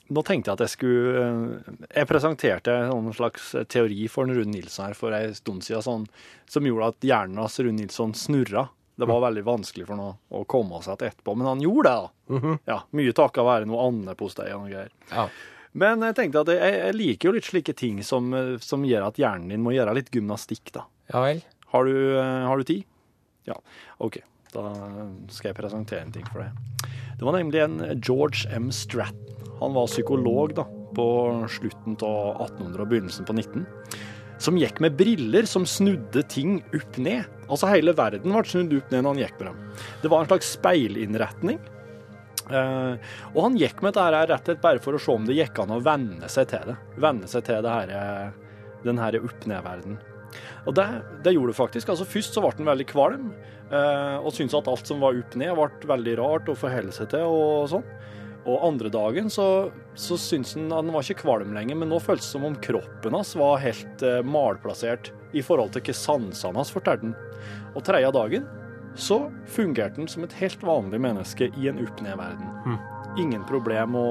[0.10, 4.90] nå tenkte jeg at jeg skulle eh, Jeg presenterte en slags teori for Rune Nilsson
[4.90, 6.10] her for en stund siden, sånn,
[6.50, 8.68] som gjorde at hjernen hans Rune Nilsson snurra.
[9.00, 12.00] Det var veldig vanskelig for ham å komme seg til etterpå, men han gjorde det,
[12.04, 12.58] da.
[12.68, 14.90] Ja, Mye takket være noe andepostei og noe greier.
[15.14, 15.30] Ja.
[15.80, 19.08] Men jeg tenkte at jeg, jeg liker jo litt slike ting som, eh, som gjør
[19.08, 20.84] at hjernen din må gjøre litt gymnastikk, da.
[21.14, 21.42] ja vel.
[21.72, 22.84] Har du, eh, har du tid?
[23.48, 23.56] Ja,
[24.04, 24.20] OK.
[24.54, 24.66] Da
[25.30, 26.94] skal jeg presentere en ting for deg.
[27.20, 28.70] Det var nemlig en George M.
[28.74, 29.26] Stratton.
[29.60, 30.64] Han var psykolog da,
[30.96, 31.08] på
[31.52, 33.66] slutten av 1800- og begynnelsen på 19.
[34.40, 37.28] som gikk med briller som snudde ting opp ned.
[37.52, 39.58] Altså hele verden ble snudd opp ned når han gikk med dem.
[40.00, 41.60] Det var en slags speilinnretning.
[42.50, 45.28] Eh, og han gikk med dette her rett og slett bare for å se om
[45.28, 46.78] det gikk an å venne seg til det.
[47.04, 48.32] Venne seg til det her,
[48.88, 50.00] den her opp-ned-verden.
[50.70, 50.88] Og det,
[51.26, 51.92] det gjorde det faktisk.
[51.92, 53.32] Altså Først så ble han veldig kvalm,
[53.70, 57.28] og syntes at alt som var opp ned, ble veldig rart å forholde seg til
[57.30, 57.86] og sånn.
[58.48, 62.00] Og andre dagen så, så syntes han at han var ikke kvalm lenger, men nå
[62.02, 66.58] føltes det som om kroppen hans var helt eh, malplassert i forhold til hva sansene
[66.58, 67.18] hans fortalte han.
[67.76, 68.48] Og tredje dagen
[69.00, 69.20] så
[69.52, 72.80] fungerte han som et helt vanlig menneske i en opp-ned-verden.
[73.22, 74.10] Ingen problem å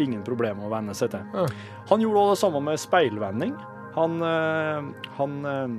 [0.00, 1.48] Ingen problem å venne seg til.
[1.90, 3.50] Han gjorde òg det samme med speilvending.
[3.98, 4.86] Han, eh,
[5.18, 5.74] han, eh,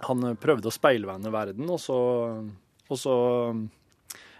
[0.00, 1.96] han prøvde å speilvende verden, og så,
[2.88, 3.16] og så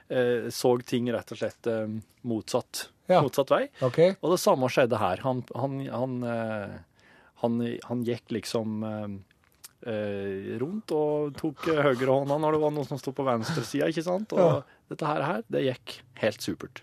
[0.08, 1.86] eh, så ting rett og slett eh,
[2.28, 3.20] motsatt, Ja.
[3.22, 3.66] motsatt vei.
[3.82, 4.14] Okay.
[4.22, 5.20] Og det samme skjedde her.
[5.26, 6.78] Han, han, han, eh,
[7.42, 9.08] han, han gikk liksom eh,
[9.90, 14.06] eh, rundt og tok eh, høyrehånda når det var noen som sto på venstresida, ikke
[14.06, 14.32] sant?
[14.36, 14.62] Og Ja.
[14.92, 16.82] dette her, her, det gikk helt supert.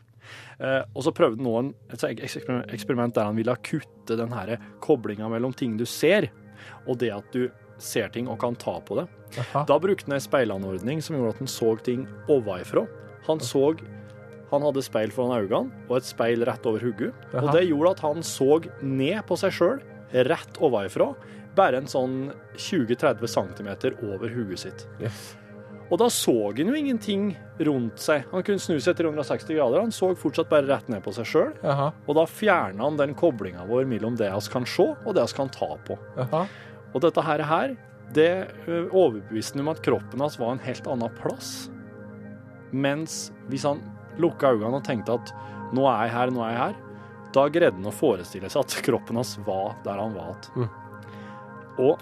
[0.60, 5.54] Eh, og så prøvde noen et eksperiment der han ville kutte den her koblinga mellom
[5.58, 6.28] ting du ser,
[6.86, 7.48] og det at du
[7.82, 9.08] ser ting og kan ta på det.
[9.40, 9.64] Aha.
[9.70, 12.86] Da brukte han ei speilanordning som gjorde at han så ting ovenfra.
[13.28, 13.76] Han så
[14.50, 17.12] Han hadde speil foran øynene og et speil rett over hodet.
[17.38, 19.84] Og det gjorde at han så ned på seg sjøl,
[20.26, 21.12] rett ovenfra,
[21.54, 23.70] bare en sånn 20-30 cm
[24.10, 24.88] over hodet sitt.
[24.98, 25.36] Yes.
[25.90, 27.32] Og da så han jo ingenting
[27.66, 28.26] rundt seg.
[28.32, 29.82] Han kunne snu seg 360 grader.
[29.82, 31.54] Han så fortsatt bare rett ned på seg sjøl.
[32.06, 35.38] Og da fjerna han den koblinga vår mellom det vi kan se, og det vi
[35.40, 35.98] kan ta på.
[36.18, 36.44] Jaha.
[36.94, 37.76] Og dette her, her
[38.16, 38.32] det
[38.90, 41.70] overbeviste han om at kroppen hans var en helt annen plass.
[42.72, 43.82] Mens hvis han
[44.22, 45.34] lukka øynene og tenkte at
[45.76, 46.78] nå er jeg her, nå er jeg her,
[47.36, 50.70] da greide han å forestille seg at kroppen hans var der han var igjen.
[51.80, 52.02] Og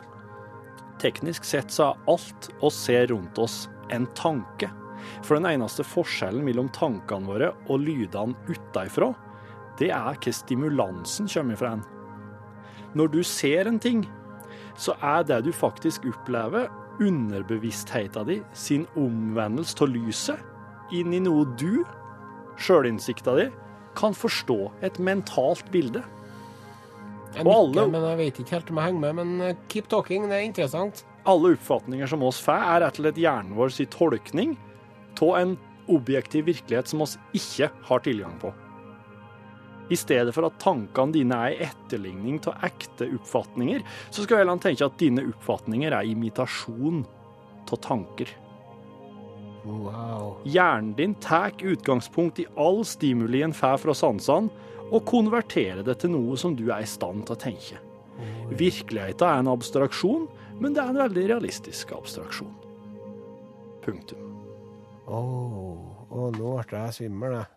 [1.01, 4.71] teknisk sett så er alt å se rundt oss en tanke.
[5.21, 9.11] For den eneste forskjellen mellom tankene våre og lydene utenfra,
[9.77, 11.83] det er hva stimulansen kommer fra en.
[12.97, 14.07] Når du ser en ting,
[14.77, 16.69] så er det du faktisk opplever,
[17.01, 21.83] underbevisstheten din sin omvendelse av lyset inn i noe du,
[22.57, 23.47] sjølinnsikta di,
[23.97, 26.03] kan forstå et mentalt bilde.
[27.35, 29.15] Jeg nikker, alle- men jeg vet ikke helt om jeg henger med.
[29.15, 31.03] Men eh, keep talking, det er interessant.
[31.25, 34.57] Alle oppfatninger som oss får, er rett og slett hjernen vår sin tolkning
[35.21, 35.57] av en
[35.89, 38.53] objektiv virkelighet som oss ikke har tilgang på.
[39.89, 44.51] I stedet for at tankene dine er en etterligning av ekte oppfatninger, så skal vel
[44.51, 47.05] han tenke at dine oppfatninger er imitasjon
[47.67, 48.31] av tanker.
[49.67, 50.37] Wow.
[50.47, 56.13] Hjernen din tar utgangspunkt i all stimuli en får fra sansene, og konverterer det til
[56.13, 57.81] noe som du er i stand til å tenke.
[58.55, 60.29] Virkeligheten er en abstraksjon,
[60.61, 62.53] men det er en veldig realistisk abstraksjon.
[63.83, 64.23] Punktum.
[65.07, 65.19] Åh,
[66.07, 67.51] oh, nå ble jeg svimmel, jeg.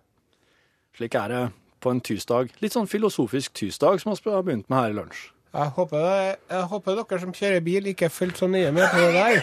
[0.99, 1.45] Slik er det
[1.81, 2.53] på en tirsdag.
[2.63, 5.21] Litt sånn filosofisk tirsdag som vi har begynt med her i lunsj.
[5.51, 6.05] Jeg håper,
[6.47, 9.35] jeg håper dere som kjører bil, ikke fulgte så nøye med på det der,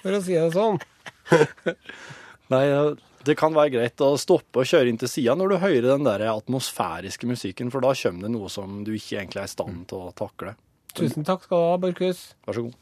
[0.00, 0.76] for å si det sånn.
[2.52, 2.64] Nei,
[3.28, 6.08] det kan være greit å stoppe og kjøre inn til sida når du hører den
[6.08, 9.76] der atmosfæriske musikken, for da kommer det noe som du ikke egentlig er i stand
[9.92, 10.50] til å takle.
[10.98, 12.20] Tusen takk skal du ha, Borchhus.
[12.48, 12.74] Vær så god.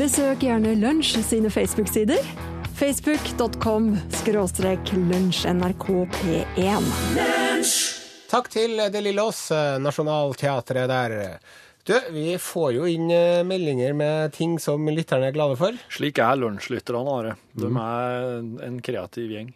[0.00, 2.22] Besøk gjerne Lunsj sine Facebook-sider.
[2.80, 3.84] Facebook.com
[4.22, 6.84] skråstrek lunsjnrkp1.
[8.32, 11.12] Takk til Det Lille Ås, eh, Nationaltheatret der.
[11.84, 15.76] Du, vi får jo inn eh, meldinger med ting som lytterne er glade for.
[15.92, 17.34] Slik er lunsjlytterne, Are.
[17.60, 19.50] De er en kreativ gjeng.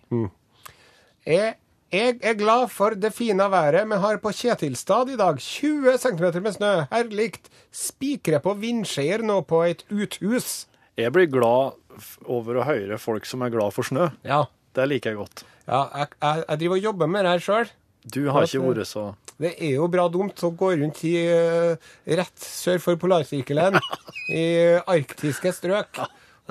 [1.25, 1.55] Jeg,
[1.95, 5.41] jeg er glad for det fine været vi har på Kjetilstad i dag.
[5.41, 6.75] 20 cm med snø.
[6.93, 7.31] Herlig.
[7.73, 10.67] Spikre på vindskeier nå på et uthus.
[11.01, 11.81] Jeg blir glad
[12.29, 14.11] over å høre folk som er glad for snø.
[14.29, 14.45] Ja.
[14.77, 15.47] Det liker jeg godt.
[15.65, 17.77] ja jeg, jeg, jeg driver og jobber med det her sjøl.
[18.07, 19.09] Du har ikke vært så
[19.43, 21.89] Det er jo bra dumt å gå rundt i eh,
[22.19, 23.77] rett sør for polarsirkelen
[24.31, 24.45] i
[24.87, 26.01] arktiske strøk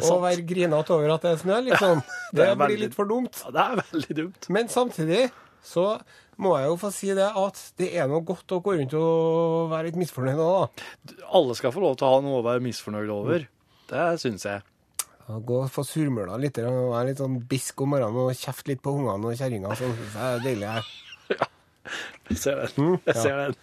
[0.03, 2.01] og være grinete over at det er snø, liksom.
[2.35, 3.39] det Det veldig, blir litt for dumt.
[3.45, 4.49] Ja, det er veldig dumt.
[4.51, 5.21] Men samtidig
[5.65, 5.85] så
[6.35, 9.71] må jeg jo få si det at det er noe godt å gå rundt og
[9.71, 10.67] være litt misfornøyd òg,
[11.07, 11.15] da.
[11.39, 13.47] Alle skal få lov til å ha noe å være misfornøyd over.
[13.87, 14.65] Det syns jeg.
[15.25, 18.73] Ja, Gå og få surmula litt og være litt sånn bisk om morgenen og kjefte
[18.73, 19.71] litt på ungene og kjerringa.
[19.79, 19.95] Sånn.
[20.11, 20.73] Det er deilig.
[20.75, 20.91] her.
[22.29, 22.95] Jeg ser den.
[23.05, 23.55] Jeg ser den.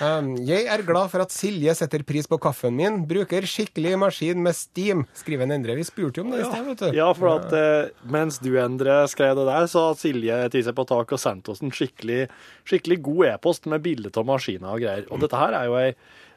[0.00, 3.02] Um, jeg er glad for at Silje setter pris på kaffen min.
[3.08, 5.76] Bruker skikkelig maskin med steam, skriver en Endre.
[5.78, 6.88] Vi spurte jo om det i sted, vet du.
[6.96, 10.86] Ja, for at eh, mens du, Endre, skrev det der, så har Silje seg på
[10.88, 12.26] tak og sendt oss en skikkelig,
[12.68, 15.04] skikkelig god e-post med bilde av maskiner og greier.
[15.12, 15.90] Og dette her er jo ei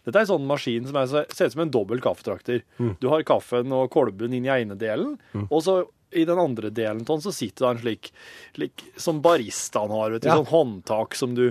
[0.08, 2.62] Dette er en sånn maskin som er, ser ut som en dobbel kaffetrakter.
[3.04, 5.18] Du har kaffen og kolben inn i ene delen,
[5.50, 8.12] og så i den andre delen av den så sitter det en slik,
[8.56, 10.38] slik som baristaen har, vet du, Ja.
[10.40, 11.48] sånn håndtak som du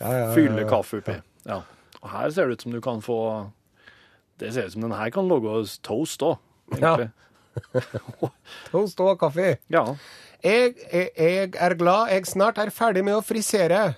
[0.00, 1.16] Ja, fyller kaffe oppi.
[1.46, 1.62] Ja.
[2.02, 3.50] Og her ser det ut som du kan få
[4.38, 6.36] Det ser ut som den her kan lage toast òg,
[6.74, 7.10] egentlig.
[8.70, 9.54] Toast og kaffe.
[9.72, 9.84] Ja.
[10.44, 13.96] Jeg, jeg, jeg er glad jeg snart er ferdig med å frisere.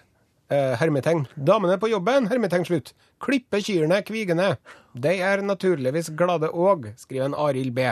[0.48, 1.26] Eh, hermetegn.
[1.36, 2.94] Damene på jobben, hermetegn slutt.
[3.20, 4.54] Klippe kyrne kvigene.
[4.94, 7.90] De er naturligvis glade òg, skriver en Arild B.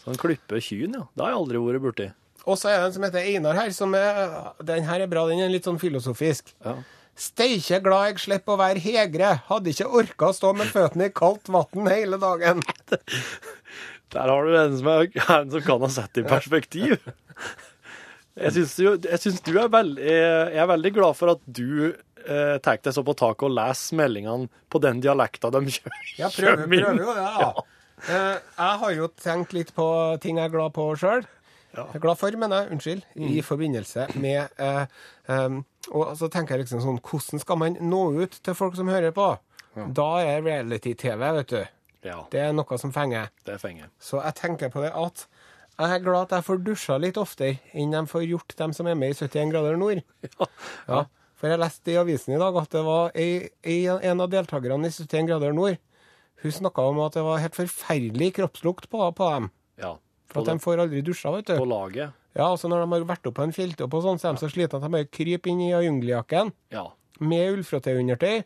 [0.00, 1.04] Åh, han klipper kyn, ja.
[1.14, 2.08] Det har jeg aldri vært borti.
[2.48, 4.20] Og så er det en som heter Einar her, som er
[4.64, 6.54] Den her er bra, den er litt sånn filosofisk.
[6.64, 6.78] Ja.
[7.20, 9.34] Steikje glad jeg slipper å være hegre.
[9.50, 12.62] Hadde ikke orka å stå med føttene i kaldt vann hele dagen.
[14.14, 16.96] Der har du en som, er, en som kan ha sett det i perspektiv.
[18.40, 21.90] Jeg syns, jo, jeg syns du er veldig Jeg er veldig glad for at du
[21.90, 26.08] eh, tar deg så på taket og leser meldingene på den dialekta de kjører.
[26.16, 27.50] Jeg prøver, prøver jo det, da.
[27.50, 27.76] Eh,
[28.08, 29.86] jeg har jo tenkt litt på
[30.22, 31.26] ting jeg er glad på sjøl.
[31.74, 32.72] Jeg er glad for, mener jeg.
[32.74, 33.02] Unnskyld.
[33.30, 34.86] I forbindelse med eh,
[35.30, 35.60] um,
[35.94, 39.14] Og så tenker jeg liksom sånn Hvordan skal man nå ut til folk som hører
[39.14, 39.28] på?
[39.94, 41.60] Da er reality-TV, vet du.
[42.02, 43.28] Ja, Det er noe som fenger.
[43.46, 43.90] det fenger.
[44.02, 45.26] Så jeg tenker på det at
[45.80, 48.88] jeg er glad at jeg får dusja litt oftere enn de får gjort, dem som
[48.90, 50.02] er med i 71 grader nord.
[50.90, 51.04] Ja.
[51.40, 54.90] For jeg leste i avisen i dag at det var ei, ei, en av deltakerne
[54.90, 55.78] i 71 grader nord.
[56.42, 59.50] Hun snakka om at det var helt forferdelig kroppslukt på, på dem.
[59.80, 59.94] Ja.
[60.30, 61.56] For at de får aldri dusja, vet du.
[61.58, 62.12] på laget.
[62.38, 64.44] Ja, altså Når de har vært oppe på en fjelltopp, og sånn, så er de
[64.44, 66.84] så slitne at de bare kryper inn i jungeljakken Ja.
[67.20, 68.44] med ullfrottéundertøy.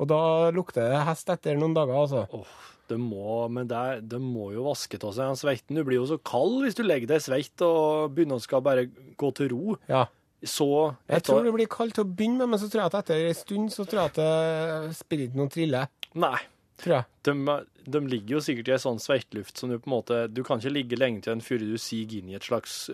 [0.00, 2.24] Og da lukter det hest etter noen dager, altså.
[2.34, 2.56] Åh,
[2.90, 5.76] det må, men det, det må jo vaske av seg den sveiten.
[5.78, 8.88] Du blir jo så kald hvis du legger deg sveitt og begynner å skal bare
[9.20, 9.76] gå til ro.
[9.90, 10.08] Ja.
[10.42, 10.66] Så
[11.06, 11.14] etter...
[11.20, 13.26] Jeg tror det blir kaldt til å begynne med, men så tror jeg at etter
[13.28, 15.84] en stund så tror jeg at det spiller ikke noen trille.
[16.18, 16.38] Nei.
[16.80, 17.08] Tror jeg.
[17.28, 17.56] De,
[17.96, 20.62] de ligger jo sikkert i en sånn svettluft som du på en måte Du kan
[20.62, 22.86] ikke ligge lenge til en før du siger inn i et slags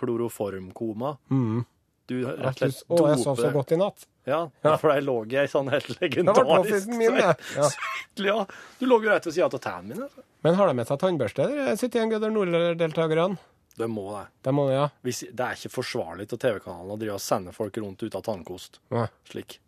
[0.00, 1.16] kloroformkoma.
[1.30, 1.66] Mm.
[2.10, 3.04] Du rett og slett doper.
[3.04, 4.06] å, jeg sov så godt i natt.
[4.26, 4.40] Ja,
[4.80, 7.20] for der lå jeg i sånn helt legendarisk min.
[7.20, 7.34] Ja.
[8.20, 8.42] Ja,
[8.80, 10.26] du lå jo rett ved sida av tennene mine.
[10.44, 13.38] Men har de med seg tannbørste, de 71 grader nord-deltakerne?
[13.78, 14.24] Det må det.
[14.44, 14.88] Det må det, ja.
[15.06, 18.80] Hvis, det er ikke forsvarlig til TV-kanalen å drive og sende folk rundt uten tannkost.
[18.92, 19.06] Nei.
[19.30, 19.60] Slik.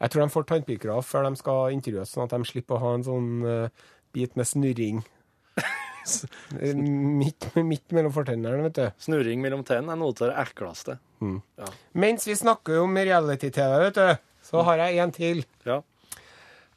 [0.00, 2.92] Jeg tror de får tannpirkere før de skal intervjues, sånn at de slipper å ha
[2.96, 5.02] en sånn uh, bit med snurring.
[7.20, 8.86] midt, midt mellom fortennene, vet du.
[9.04, 10.96] Snurring mellom tennene er noe av det ekleste.
[12.00, 14.08] Mens vi snakker om reality-TV, vet du,
[14.50, 15.42] så har jeg en til.
[15.68, 15.80] Ja.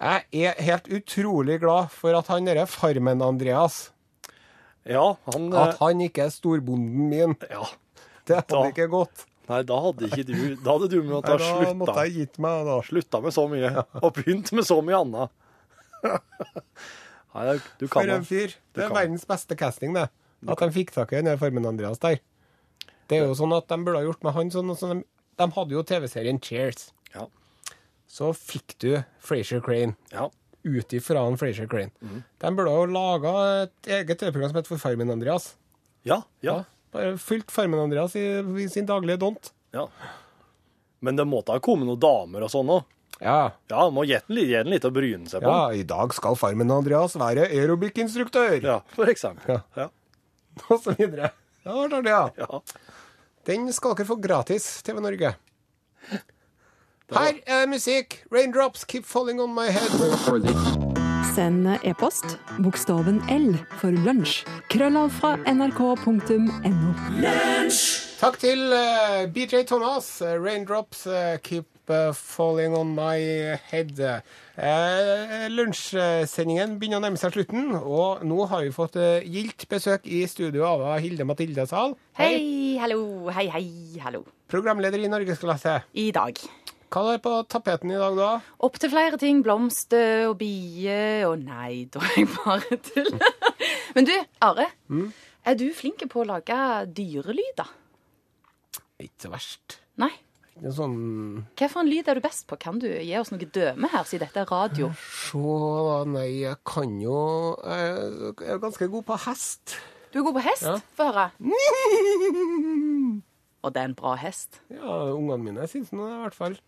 [0.04, 3.86] Jeg er helt utrolig glad for at han derre Farmen-Andreas
[4.90, 7.38] Ja, han At han ikke er storbonden min.
[7.48, 7.64] Ja.
[8.28, 9.24] Det hadde Da- ikke gått.
[9.50, 12.04] Nei, da hadde du Da hadde du måttet Nei, ha Da måtte slutta.
[12.08, 12.78] jeg gitt meg, da.
[12.88, 15.30] Slutta med så mye, og begynt med så mye annet.
[17.34, 18.28] Nei, du For en det.
[18.30, 18.54] fyr.
[18.76, 18.98] Det er kan.
[19.02, 20.08] verdens beste casting, det.
[20.48, 22.20] At de fikk tak i den der Farmen-Andreas der.
[23.08, 25.06] Det er jo sånn at de burde ha gjort med han sånn, sånn de,
[25.40, 26.92] de hadde jo TV-serien Cheers.
[27.16, 27.26] Ja.
[28.08, 28.92] Så fikk du
[29.24, 30.30] Frazier Crane Ja.
[30.64, 31.92] ut ifra han Frazier Crane.
[32.04, 32.24] Mhm.
[32.40, 35.54] De burde ha laga et eget TV-program som het For Farmen-Andreas.
[36.06, 38.26] Ja, ja, Bare fulgt Farmen-Andreas i,
[38.64, 39.54] i sin daglige dont.
[39.76, 39.88] ja.
[41.04, 42.86] Men det måtte ha kommet noen damer og sånn òg.
[43.20, 43.52] Ja.
[43.68, 45.52] Ja, må gi den den litt å bryne seg på.
[45.52, 48.56] ja, i dag skal Farmen-Andreas være aerobic-instruktør.
[48.64, 49.58] Ja, for eksempel.
[49.58, 49.84] Ja.
[49.84, 49.90] Ja.
[50.70, 51.34] Og så videre.
[51.66, 52.48] Ja, det var det, ja.
[52.48, 52.62] ja.
[53.52, 55.36] Den skal dere få gratis, TV Norge.
[57.14, 58.22] Her er musikk.
[58.32, 61.03] Raindrops keep falling on my head.
[61.24, 64.44] Send e-post bokstaven L for lunsj.
[64.70, 66.92] Krøllav fra nrk.no.
[68.20, 70.10] Takk til uh, BJ Thomas.
[70.22, 73.18] Eh, Raindrops uh, keep eh, falling on my
[73.72, 74.00] head.
[74.54, 80.06] Uh, Lunsjsendingen begynner å nærme seg slutten, og nå har vi fått eh, gildt besøk
[80.06, 81.98] i studio av Hilde Mathilde Sal.
[82.20, 83.66] Hei, hallo, hei, hei,
[84.04, 84.24] hallo.
[84.54, 85.80] Programleder i Norgesklasse.
[85.98, 86.38] I dag.
[86.94, 88.36] Hva er på tapeten i dag, da?
[88.62, 89.40] Opp til flere ting.
[89.42, 93.16] Blomster og bier og Nei, da er jeg bare tull.
[93.96, 94.14] Men du,
[94.46, 94.68] Are.
[95.44, 96.54] Er du flink på å lage
[96.94, 97.72] dyrelyder?
[99.02, 99.80] Ikke så verst.
[99.98, 100.12] Nei.
[100.54, 100.94] Det er sånn
[101.58, 102.54] Hvilken lyd er du best på?
[102.62, 104.92] Kan du gi oss noe døme her, siden dette er radio?
[105.02, 105.96] Se, da.
[106.14, 107.18] Nei, jeg kan jo
[107.66, 109.74] Jeg er ganske god på hest.
[110.14, 110.68] Du er god på hest?
[110.70, 110.78] Ja.
[110.94, 111.26] Få høre.
[113.64, 114.62] Og det er en bra hest.
[114.70, 116.60] Ja, ungene mine syns nå det, i hvert fall.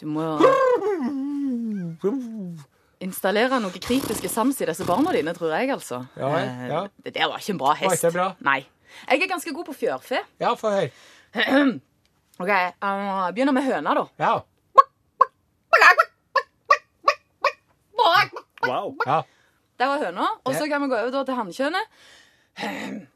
[0.00, 0.24] Du må
[3.04, 6.02] installere noe kritiske sans i disse barna dine, tror jeg, altså.
[6.16, 6.80] Ja, Eh, ja.
[7.04, 7.90] Det der var ikke en bra hest.
[7.90, 8.28] Var ikke bra?
[8.44, 8.60] Nei.
[9.08, 10.18] Jeg er ganske god på fjørfe.
[10.40, 10.90] Ja, få høre.
[12.40, 12.54] OK, uh,
[13.34, 14.04] begynner med høna, da.
[14.18, 14.38] Ja.
[18.66, 18.94] Wow.
[19.06, 19.20] Ja.
[19.80, 20.26] Der var høna.
[20.44, 21.84] Og så kan vi gå over da til hannkjønnet.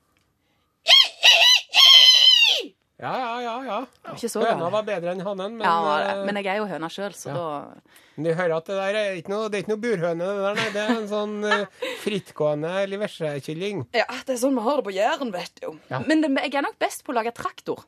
[3.04, 3.56] Ja, ja, ja.
[3.68, 3.78] ja.
[4.14, 6.88] Ikke så Høna var bedre enn hannen, men, Ja, eh, men jeg er jo høna
[6.92, 7.34] sjøl, så Ja.
[7.36, 10.44] da du hører at det der er ikke noe, det er ikke noe burhøne, det
[10.44, 10.68] der, nei.
[10.74, 11.64] Det er en sånn eh,
[12.04, 13.82] frittgående liversekylling.
[13.92, 15.72] Ja, det er sånn vi har det på Jæren, vet du.
[15.90, 16.00] Ja.
[16.06, 17.82] Men det, jeg er nok best på å lage traktor.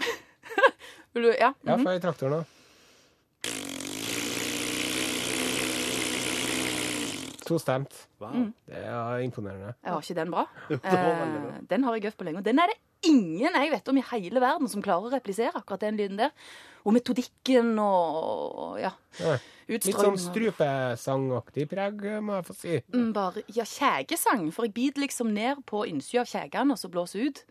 [1.14, 1.52] Vil du Ja.
[1.68, 2.58] Ja, få i traktoren òg.
[7.46, 7.94] Tostemt.
[8.22, 8.48] Mm.
[8.68, 9.74] Det er imponerende.
[9.82, 10.46] Ja, Var ikke den bra?
[10.72, 10.96] Jo, bra.
[10.96, 12.42] Eh, den har jeg øvd på lenge.
[12.42, 12.78] Og den er det
[13.08, 16.30] ingen jeg vet om i hele verden som klarer å replisere akkurat den lyden der.
[16.86, 18.90] Og metodikken og ja.
[19.20, 19.36] Ja.
[19.70, 22.78] Litt sånn strupesangaktig preg, må jeg få si.
[22.92, 24.48] Mm, bare, ja, kjegesang.
[24.54, 27.42] For jeg biter liksom ned på innsida av kjegene og så blåser ut.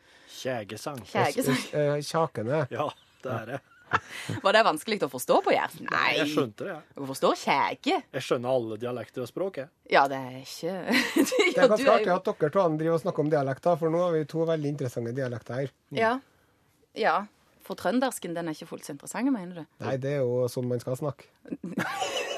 [0.41, 0.99] Kjegesang.
[1.15, 2.65] Eh, Kjakene.
[2.71, 2.89] Ja,
[3.23, 3.61] det er det.
[4.45, 5.87] Var det vanskelig å forstå på Jæren?
[5.89, 6.11] Nei.
[6.19, 6.75] Jeg skjønte det.
[6.75, 6.95] jeg.
[6.97, 7.99] Du forstår kjege?
[8.17, 9.61] Jeg skjønner alle dialekter og språk.
[9.61, 9.71] jeg.
[9.91, 10.73] Ja, det er ikke
[11.31, 14.15] Det er ganske artig at dere to driver og snakker om dialekter, for nå har
[14.15, 15.75] vi to veldig interessante dialekter her.
[15.97, 16.15] Ja.
[16.97, 17.15] ja.
[17.67, 19.69] For trøndersken, den er ikke fullt så interessant, mener du?
[19.85, 21.29] Nei, det er jo sånn man skal snakke.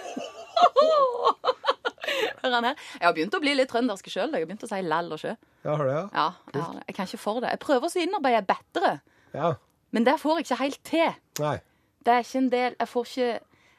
[2.44, 2.80] Hør han her.
[3.00, 4.34] Jeg har begynt å bli litt trøndersk sjøl.
[4.34, 5.32] Jeg har begynt å si lall og sjø.
[5.64, 6.02] Ja, har du det?
[6.12, 6.84] Ja, jeg, har det.
[6.90, 7.54] jeg kan ikke for det.
[7.54, 8.92] Jeg prøver å innarbeide bedre,
[9.34, 9.54] Ja.
[9.94, 11.20] Men det får jeg ikke helt til.
[11.44, 11.58] Nei.
[12.04, 13.28] Det er ikke en del Jeg får ikke,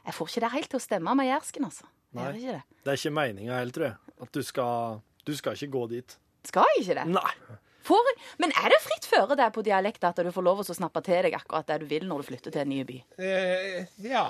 [0.07, 1.91] jeg får ikke det helt til å stemme med jersken, altså.
[2.15, 2.23] Nei.
[2.23, 2.81] Det er ikke det.
[2.85, 4.17] Det er ikke meninga helt, tror jeg.
[4.25, 6.17] At du skal, du skal ikke gå dit.
[6.47, 7.07] Skal jeg ikke det?
[7.17, 7.61] Nei.
[7.85, 8.13] Får?
[8.41, 11.27] Men er det fritt føre der på dialekt at du får lov å snappe til
[11.27, 13.01] deg akkurat det du vil når du flytter til en ny by?
[13.19, 14.25] Eh, ja.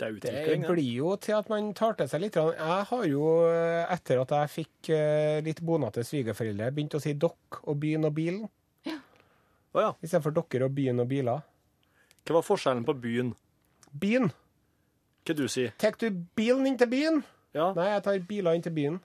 [0.00, 2.36] Det er Det blir jo til at man tar til seg litt.
[2.36, 4.90] Jeg har jo, eh, etter at jeg fikk
[5.44, 8.48] litt litt til svigerforeldre, begynt å si dokk og byen og bilen.
[9.70, 9.90] Å ja.
[10.02, 11.44] Istedenfor dere og byen og biler.
[12.26, 13.34] Hva var forskjellen på byen?
[14.00, 14.30] Byen.
[15.26, 15.74] Hva du sier?
[15.78, 17.22] Tar du bilen inn til byen?
[17.54, 18.98] Ja, Nei, jeg tar biler inn til byen.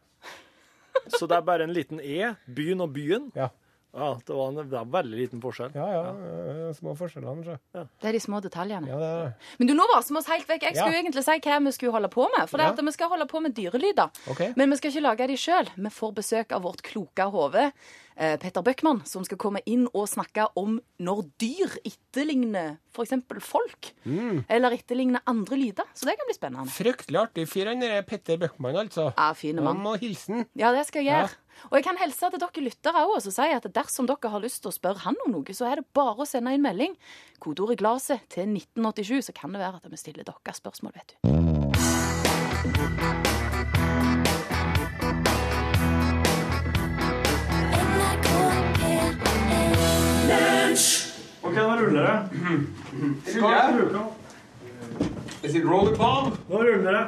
[1.14, 2.34] Så det er bare en liten E?
[2.50, 3.30] Byen og byen?
[3.38, 3.50] Ja.
[3.96, 5.72] Ja, det var en det er veldig liten forskjell.
[5.74, 6.02] Ja, ja.
[6.12, 6.72] ja.
[6.76, 7.56] Små forskjellene, så.
[7.72, 8.90] Det er de små detaljene.
[8.92, 9.50] Ja, det er det.
[9.62, 10.66] Men du, nå vaser vi oss helt vekk.
[10.68, 11.02] Jeg skulle Ja.
[11.02, 12.50] egentlig si hva vi skulle holde på med.
[12.52, 14.12] For det er at vi skal holde på med dyrelyder.
[14.34, 14.52] Okay.
[14.60, 15.70] Men vi skal ikke lage de sjøl.
[15.78, 17.72] Vi får besøk av vårt kloke hode,
[18.18, 23.16] eh, Petter Bøckmann, som skal komme inn og snakke om når dyr etterligner f.eks.
[23.44, 23.94] folk.
[24.06, 25.88] Eller etterligner andre lyder.
[25.96, 26.72] Så det kan bli spennende.
[26.72, 29.10] Fryktelig artig fyr, han der Petter Bøckmann, altså.
[29.18, 29.84] Ja, fine Han mann.
[29.84, 30.46] må hilsen.
[30.56, 31.26] Ja, det skal jeg Ja.
[31.28, 31.36] gjøre.
[31.72, 34.44] Og jeg kan hilse til dere lyttere òg og så si at dersom dere har
[34.44, 36.96] lyst til å spørre han om noe, så er det bare å sende inn melding.
[37.40, 41.20] Kodeordet 'glaset' til 1987, så kan det være at vi stiller dere spørsmål, vet du.
[51.46, 52.16] OK, nå ruller det.
[55.44, 56.38] Is it roll club?
[56.50, 57.06] Nå ruller det.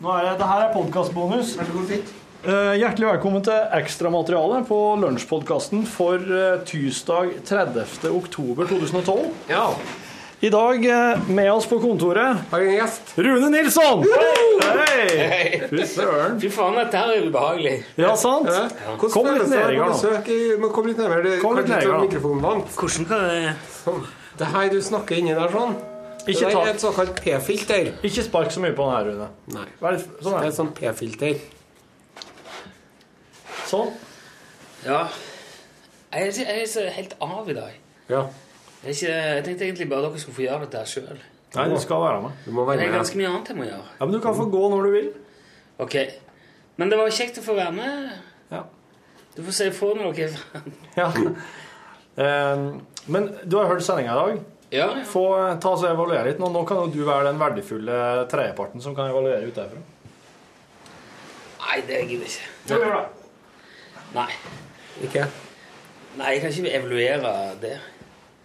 [0.00, 1.56] Nå er det, det her er podkastbonus.
[1.58, 8.10] Eh, hjertelig velkommen til ekstramateriale på lunsjpodkasten for eh, tirsdag 30.
[8.14, 9.24] oktober 2012.
[9.50, 9.64] Ja.
[10.44, 13.14] I dag eh, med oss på kontoret Har vi en gjest?
[13.16, 14.04] Rune Nilsson!
[14.62, 15.62] Hei!
[15.70, 16.36] Fy søren.
[16.42, 17.74] Fy faen, dette her er ubehagelig.
[17.98, 18.52] Ja, sant?
[18.52, 18.94] Ja.
[19.00, 20.70] Kom litt nærmere, da.
[20.70, 21.34] Kom litt nærmere.
[21.42, 22.04] Kom litt nærmere.
[22.04, 22.78] mikrofonen vant.
[22.78, 24.06] Hvordan kan det Sånn.
[24.36, 25.74] Det her du snakker inni der sånn.
[26.26, 27.92] Ikke, det er et såkalt P-filter.
[28.06, 29.28] ikke spark så mye på den her, Rune.
[29.56, 29.68] Nei.
[30.20, 31.38] Sånn Det er et sånt P-filter.
[33.66, 33.94] Sånn.
[34.86, 35.06] Ja.
[36.12, 37.78] Jeg er, jeg er så helt av i dag.
[38.08, 38.22] Ja.
[38.84, 41.18] Jeg, ikke, jeg tenkte egentlig bare dere skulle få gjøre dette sjøl.
[41.56, 42.40] Nei, du skal være med.
[42.44, 43.84] Du må Det er ganske mye annet jeg må gjøre.
[43.98, 45.12] Ja, Men du kan få gå når du vil.
[45.82, 45.96] Ok.
[46.76, 48.10] Men det var kjekt å få være med.
[48.52, 48.64] Ja.
[49.36, 50.76] Du får si ifra når dere er ferdig.
[51.00, 51.08] Ja.
[52.16, 52.62] Eh,
[53.12, 54.44] men du har hørt sendinga i dag.
[54.70, 55.02] Ja, ja.
[55.08, 56.40] Få eh, ta og evaluere litt.
[56.42, 57.98] Nå, nå kan jo du være den verdifulle
[58.32, 59.82] tredjeparten som kan evaluere ut derfra.
[61.66, 62.50] Nei, det gidder jeg ikke.
[62.72, 63.04] Ja.
[64.16, 64.30] Nei.
[65.04, 65.26] Ikke?
[66.16, 67.74] Nei, jeg kan ikke evaluere det.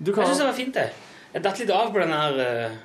[0.02, 0.90] Du Jeg kan syns det var fint, det.
[1.32, 2.80] Jeg datt litt av på den her uh,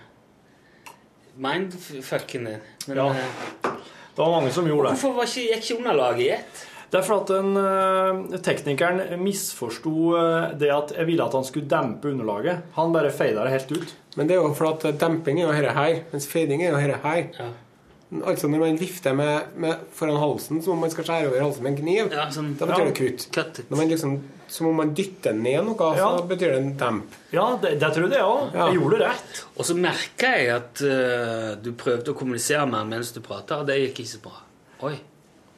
[1.43, 2.61] mindfucken din.
[2.87, 3.09] Men Ja.
[3.11, 3.73] eh,
[4.17, 4.97] Det var mange som gjorde det.
[4.99, 6.67] hvorfor var ikke, gikk ikke underlaget i ett?
[6.91, 11.45] Det er for at den, eh, teknikeren misforsto eh, det at jeg ville at han
[11.45, 12.63] skulle dempe underlaget.
[12.77, 13.95] Han bare feida det helt ut.
[14.17, 16.77] Men det er jo for at demping er jo dette her, mens fading er jo
[16.77, 17.27] dette her.
[17.39, 17.51] Ja.
[18.07, 21.65] Altså når man vifter med, med foran halsen som om man skal skjære over halsen
[21.65, 23.25] med en kniv, Ja, sånn da betyr det kutt.
[23.35, 23.59] cut.
[23.67, 24.13] Når man liksom,
[24.47, 27.17] som om man dytter ned noe, så betyr det en demp.
[27.35, 28.55] Ja, det, det tror jeg òg.
[28.55, 28.69] Ja.
[28.71, 29.43] Jeg gjorde det rett.
[29.57, 33.59] Og så merka jeg at uh, du prøvde å kommunisere med han mens du prata,
[33.65, 34.39] og det gikk ikke så bra.
[34.87, 34.95] Oi.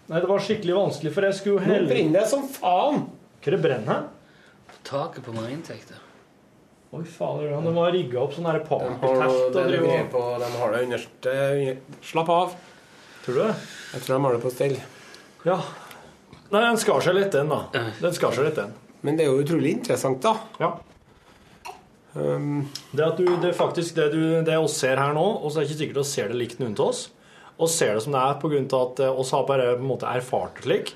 [0.08, 3.02] Nei, det var skikkelig vanskelig, for jeg skulle Nå helle brenner det som faen!
[3.44, 4.06] Hva det brenner?
[4.88, 6.00] Taket på marinntekter.
[6.88, 7.50] Oi, fader.
[7.50, 9.66] De har rigga opp sånn der De
[10.40, 11.34] de har det underste
[12.00, 12.54] Slapp av.
[13.26, 13.54] Tror du det?
[13.92, 14.76] Jeg tror de har det på stell.
[15.44, 15.58] Ja.
[16.48, 17.84] Nei, den skar seg litt, den, da.
[18.00, 18.72] Den skar seg litt, den.
[19.04, 20.32] Men det er jo utrolig interessant, da.
[20.62, 20.70] Ja.
[22.14, 22.64] Um,
[22.96, 25.60] Det at du, det er faktisk det, du, det oss ser her nå, og så
[25.60, 27.02] er det ikke sikkert vi ser det likt noen av oss.
[27.58, 30.08] Og ser det som det er av at eh, oss har bare på en måte
[30.08, 30.94] erfart det slik.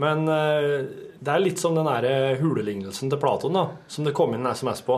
[0.00, 4.16] Men eh, det er litt som den der eh, hulelignelsen til Platon da, som det
[4.16, 4.96] kom inn en SMS på.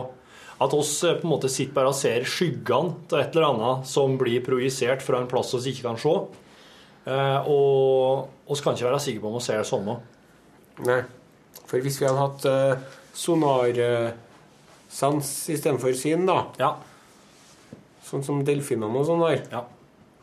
[0.63, 3.89] At oss eh, på en måte sitter bare og ser skyggene til et eller annet
[3.89, 6.15] som blir projisert fra en plass vi ikke kan se.
[7.03, 9.93] Eh, og oss kan ikke være sikre på om vi ser det samme.
[10.87, 11.01] Nei.
[11.67, 12.73] For hvis vi hadde hatt uh,
[13.17, 14.09] sonarsans
[15.53, 16.71] istedenfor syn, da Ja.
[18.03, 19.39] Sånn som delfinene og sånn har.
[19.51, 19.61] Ja.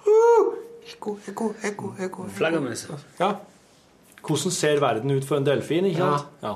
[0.04, 0.46] Uh,
[0.86, 2.26] ekko, ekko, ekko, ekko.
[2.36, 2.82] Flaggermus.
[3.18, 3.30] Ja.
[4.20, 5.86] Hvordan ser verden ut for en delfin?
[5.88, 6.26] ikke sant?
[6.44, 6.52] Ja.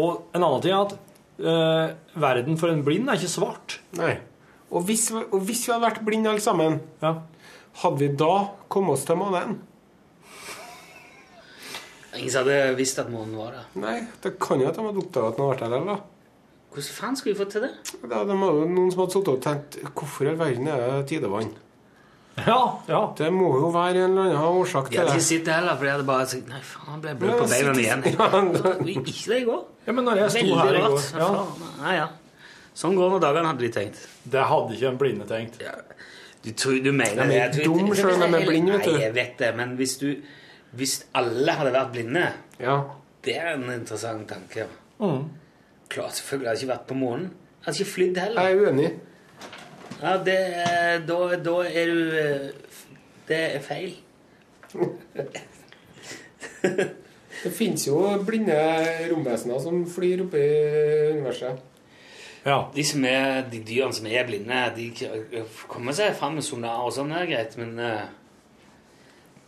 [0.00, 0.94] Og en annen ting er at
[1.38, 3.78] eh, verden for en blind er ikke svart.
[3.98, 4.18] Nei.
[4.72, 7.14] Og hvis, og hvis vi hadde vært blinde alle sammen, Ja.
[7.82, 9.58] hadde vi da kommet oss til månen?
[12.12, 13.68] Ingen som hadde visst at månen var der.
[13.80, 15.86] Nei, det kan jo at de hadde oppdaga at den hadde vært der.
[15.88, 15.96] da.
[16.72, 17.72] Hvordan faen skulle vi fått til det?
[18.02, 20.82] Da det hadde jo noen som hadde sittet og tenkt Hvorfor i all verden er
[20.84, 21.50] det tidevann?
[22.46, 22.58] Ja,
[22.88, 23.00] ja.
[23.16, 25.18] Det må jo være en eller annen årsak til Jeg hadde det.
[25.20, 27.48] ikke sittet heller, for jeg hadde bare sagt Nei, faen, han ble jeg Ja, på
[27.52, 28.04] beina igjen.
[28.88, 29.60] Ikke det i går.
[29.86, 31.28] Ja, men når jeg sto her i går ja,
[31.82, 32.06] Nei, ja.
[32.74, 33.98] Sånn går når dagene, hadde de tenkt.
[34.32, 35.58] Det hadde ikke en blinde tenkt.
[36.42, 37.36] Du, tror, du mener De er det?
[37.36, 38.92] Jeg er dum jeg- selv om de er blinde, vet du.
[38.96, 40.08] Nei, jeg vet det, men hvis du
[40.72, 42.24] Hvis alle hadde vært blinde
[42.58, 42.78] Ja.
[43.22, 44.64] Det er en interessant tanke.
[44.98, 45.28] Mm.
[45.92, 47.28] Klart, selvfølgelig hadde jeg ikke vært på månen.
[47.28, 48.42] Jeg hadde ikke flydd heller.
[48.48, 48.90] Jeg er uenig.
[50.02, 50.36] Ja, det,
[50.66, 52.48] er- da, da er du eh,
[53.28, 53.92] Det er feil.
[57.42, 58.54] Det fins jo blinde
[59.10, 60.50] romvesener som flyr oppe i
[61.16, 61.58] universet.
[62.46, 62.58] Ja.
[62.74, 64.88] De, som er, de dyrene som er blinde, de
[65.70, 68.04] kommer seg fram med sonar og sånn, det er greit, men eh,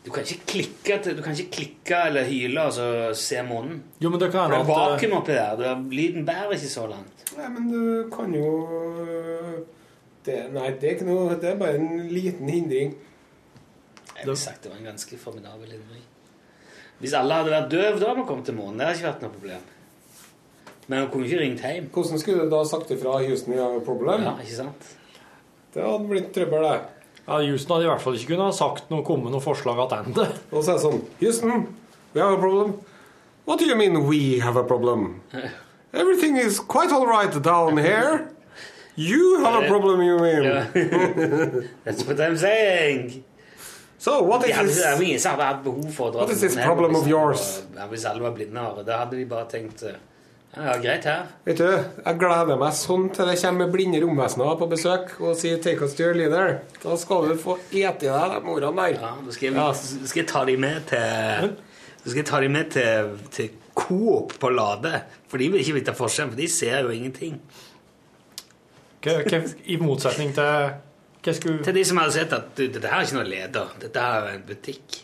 [0.06, 2.88] du kan ikke klikke, du kan ikke klikke eller hyle og så
[3.18, 3.80] se månen.
[4.02, 5.84] Jo, men det kan det er eh, vakuum oppi der.
[5.94, 7.24] Lyden bærer ikke så langt.
[7.38, 7.82] Nei, men du
[8.14, 8.50] kan jo
[10.24, 12.94] det, Nei, det er ikke noe Det er bare en liten hindring.
[14.14, 16.02] Jeg ville sagt det var en ganske formidabel hindring.
[17.02, 18.78] Hvis alle hadde vært døve, da hadde vi kommet til månen.
[18.78, 19.64] Det hadde ikke vært noe problem.
[20.86, 21.88] Men hun kunne ikke ringt hjem.
[21.92, 24.26] Hvordan skulle du da sagt ifra Houston et problem?
[24.28, 24.90] Ja, ikke sant?
[25.74, 27.10] Det hadde blitt trøbbel, det.
[27.26, 30.28] ja, Houston hadde i hvert fall ikke kunnet ha sagt noe, kommet noe forslag tilbake.
[30.52, 31.66] Og så er det sånn Houston,
[32.14, 32.76] we have a problem.
[33.44, 35.20] What do you mean we have a problem?
[35.92, 38.28] Everything is quite all right down here.
[38.96, 40.42] You have a problem, you mean?
[41.84, 43.24] That's what I'm saying.
[43.98, 44.76] So, what is this?
[44.76, 47.62] det er ingen som hadde behov for å dra What is this problem of yours?
[47.90, 49.96] hvis alle var blindere, Da hadde de bare tenkt eh,
[50.54, 51.24] Ja, ja greit her.
[51.46, 51.70] Vet du,
[52.04, 55.96] jeg gleder meg sånn til det kommer blinde romvesener på besøk og sier 'take us
[55.98, 56.60] to your leader'.
[56.84, 59.00] Da skal du få ete i deg de ordene der.
[59.00, 61.56] Ja, da skal jeg, skal jeg ta de med til
[62.04, 65.00] Da skal jeg ta de med til, til Coop på Lade.
[65.28, 67.40] For de vil ikke vite forskjellen, for de ser jo ingenting.
[69.06, 70.70] I motsetning til
[71.24, 73.74] Hva skulle Til de som hadde sett at du, dette her er ikke noe leder,
[73.80, 75.00] dette her er en butikk.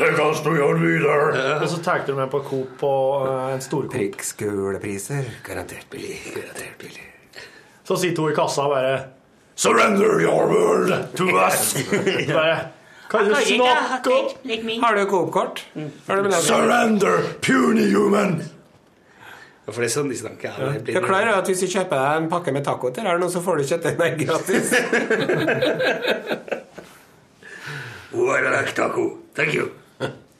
[0.00, 1.34] Take us to your leader.
[1.62, 2.92] Og så tar du med på Coop på
[3.26, 3.92] uh, en storkopp.
[3.94, 5.24] Prikkskolepriser.
[5.44, 6.18] Garantert billig.
[6.34, 7.06] Garantert billig.
[7.84, 8.98] Så sitter hun i kassa og bare
[9.60, 11.74] Surrender your world to us.
[12.32, 12.58] bare,
[13.10, 15.66] Kan du snakke om Har du Coop-kort?
[16.06, 18.42] Har du med deg- Surrender, puny human.
[19.70, 20.56] Ja, For det er sånn de snakker.
[20.58, 23.06] Ja, er Du er klar at hvis du kjøper deg en pakke med taco til
[23.06, 24.74] her nå, så får du kjøttdeig gratis?
[28.12, 29.18] Oh, I like taco.
[29.34, 29.70] Thank you.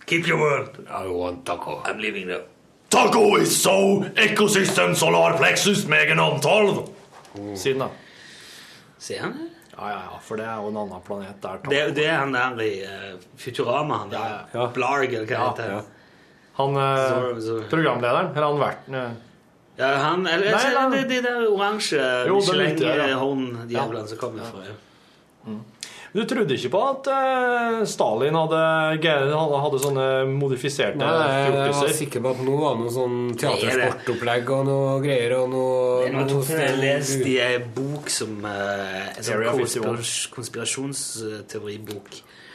[0.07, 0.69] Keep your word.
[0.91, 1.83] I want taco.
[1.85, 2.41] I'm leaving now.
[2.91, 6.89] Taco is so ecosystem solar plexus megen antall.
[7.55, 7.89] Siden, da.
[8.99, 9.47] Ser han det?
[9.77, 11.61] Ja, ja, ja, for det er jo en annen planet der.
[11.71, 14.35] Det, er- det er han der i uh, Futurama, han der.
[14.53, 14.67] Ja.
[14.75, 15.97] Blarg, eller hva Ja, det heter.
[16.61, 19.11] Han eh, Så- så- programlederen, eller han verten eh,
[19.81, 20.89] Ja, han, eller, Nei, nei.
[20.93, 23.11] det, det der oransje jeg,
[23.71, 24.07] ja.
[24.07, 24.79] Som kommer fra ja.
[26.11, 28.59] Du trodde ikke på at uh, Stalin hadde,
[28.99, 31.55] hadde, sånne modifiserte fjortiser?
[31.55, 36.01] jeg var sikker på at nå var noe sånn teatersportopplegg og noe greier og noe,
[36.03, 38.51] Jeg har noe jeg lest i ei bok som uh,
[39.15, 39.55] En sånn Area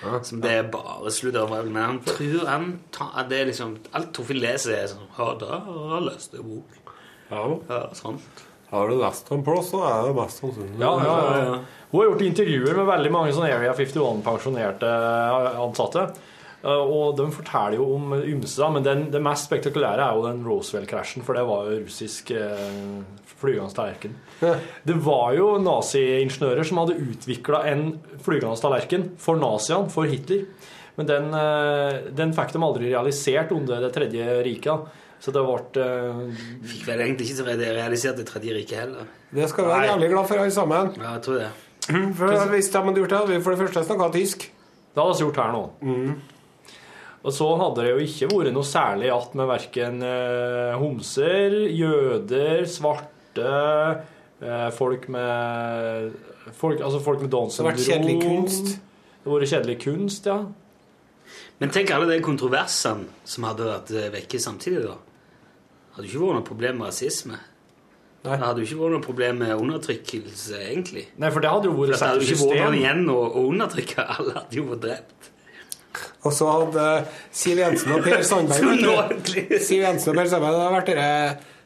[0.04, 0.26] 51.
[0.30, 1.64] Som det er bare sludder over.
[1.70, 5.30] Men han tror han tar, at det er liksom Alt Torfinn leser, er sånn Ja,
[5.42, 6.82] da har jeg lest en bok.
[7.32, 7.46] Ja.
[7.70, 8.44] Ja, sant.
[8.72, 10.80] Har du lest en plass, så er det mest sannsynlig.
[10.82, 11.58] Ja, ja, ja, ja.
[11.92, 14.90] Hun har gjort intervjuer med veldig mange sånne Area 51-pensjonerte
[15.64, 16.08] ansatte.
[16.66, 20.42] Eh, Og de forteller jo om ymse, men den, det mest spektakulære er jo den
[20.48, 22.66] Roswell-krasjen, for det var jo russisk eh,
[23.40, 24.16] flygende tallerken.
[24.40, 27.86] Det var jo nazi-ingeniører som hadde utvikla en
[28.24, 30.46] flygende tallerken for naziene, for Hitler.
[30.96, 35.02] Men den, eh, den fikk de aldri realisert under Det tredje riket.
[35.20, 36.22] Så det ble eh,
[36.70, 39.10] Fikk vel egentlig ikke realisert det tredje riket heller.
[39.32, 40.94] Det skal vi være jævlig glad for, alle sammen.
[41.00, 41.50] Ja, jeg tror det.
[42.18, 44.48] For Hvis de hadde gjort det, hadde vi for det første snakka tysk.
[44.96, 45.64] Det hadde vi gjort her nå.
[47.26, 52.66] Og så hadde det jo ikke vært noe særlig igjen med verken eh, homser, jøder,
[52.70, 56.14] svarte, eh, folk med
[56.54, 58.76] folk, Altså folk med Downs Det har vært kjedelig kunst.
[58.76, 60.40] Det har vært kjedelig kunst, ja.
[61.60, 64.98] Men tenk alle de kontroversene som hadde vært eh, vekke samtidig, da.
[65.96, 67.38] Hadde jo ikke vært noe problem med rasisme.
[68.26, 71.06] Det hadde jo ikke vært noe problem med undertrykkelse, egentlig.
[71.22, 72.52] Nei, for det hadde jo vært satt i system.
[72.52, 74.06] det hadde jo ikke vært igjen å, å undertrykke.
[74.18, 75.32] Alle hadde jo vært drept.
[76.26, 76.86] Og så hadde
[77.32, 79.30] Siv Jensen og Per Sandberg.
[79.68, 81.10] Siv Jensen og Per Sandberg hadde vært dere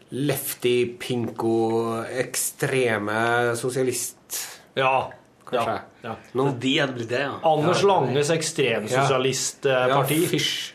[0.10, 4.40] lefty, pinko, ekstreme sosialist...
[4.78, 5.12] Ja.
[5.50, 5.76] Kanskje.
[6.06, 6.16] ja.
[6.38, 7.38] Nå, De hadde blitt det, ja.
[7.44, 7.88] Anders Ja.
[7.90, 10.20] Langes ekstremsosialistparti.
[10.24, 10.74] Ja, fysj.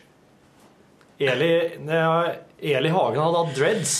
[1.19, 1.51] Eli,
[2.59, 3.93] Eli Hagen hadde hatt dreads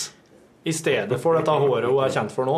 [0.68, 2.56] i stedet for dette håret hun er kjent for nå.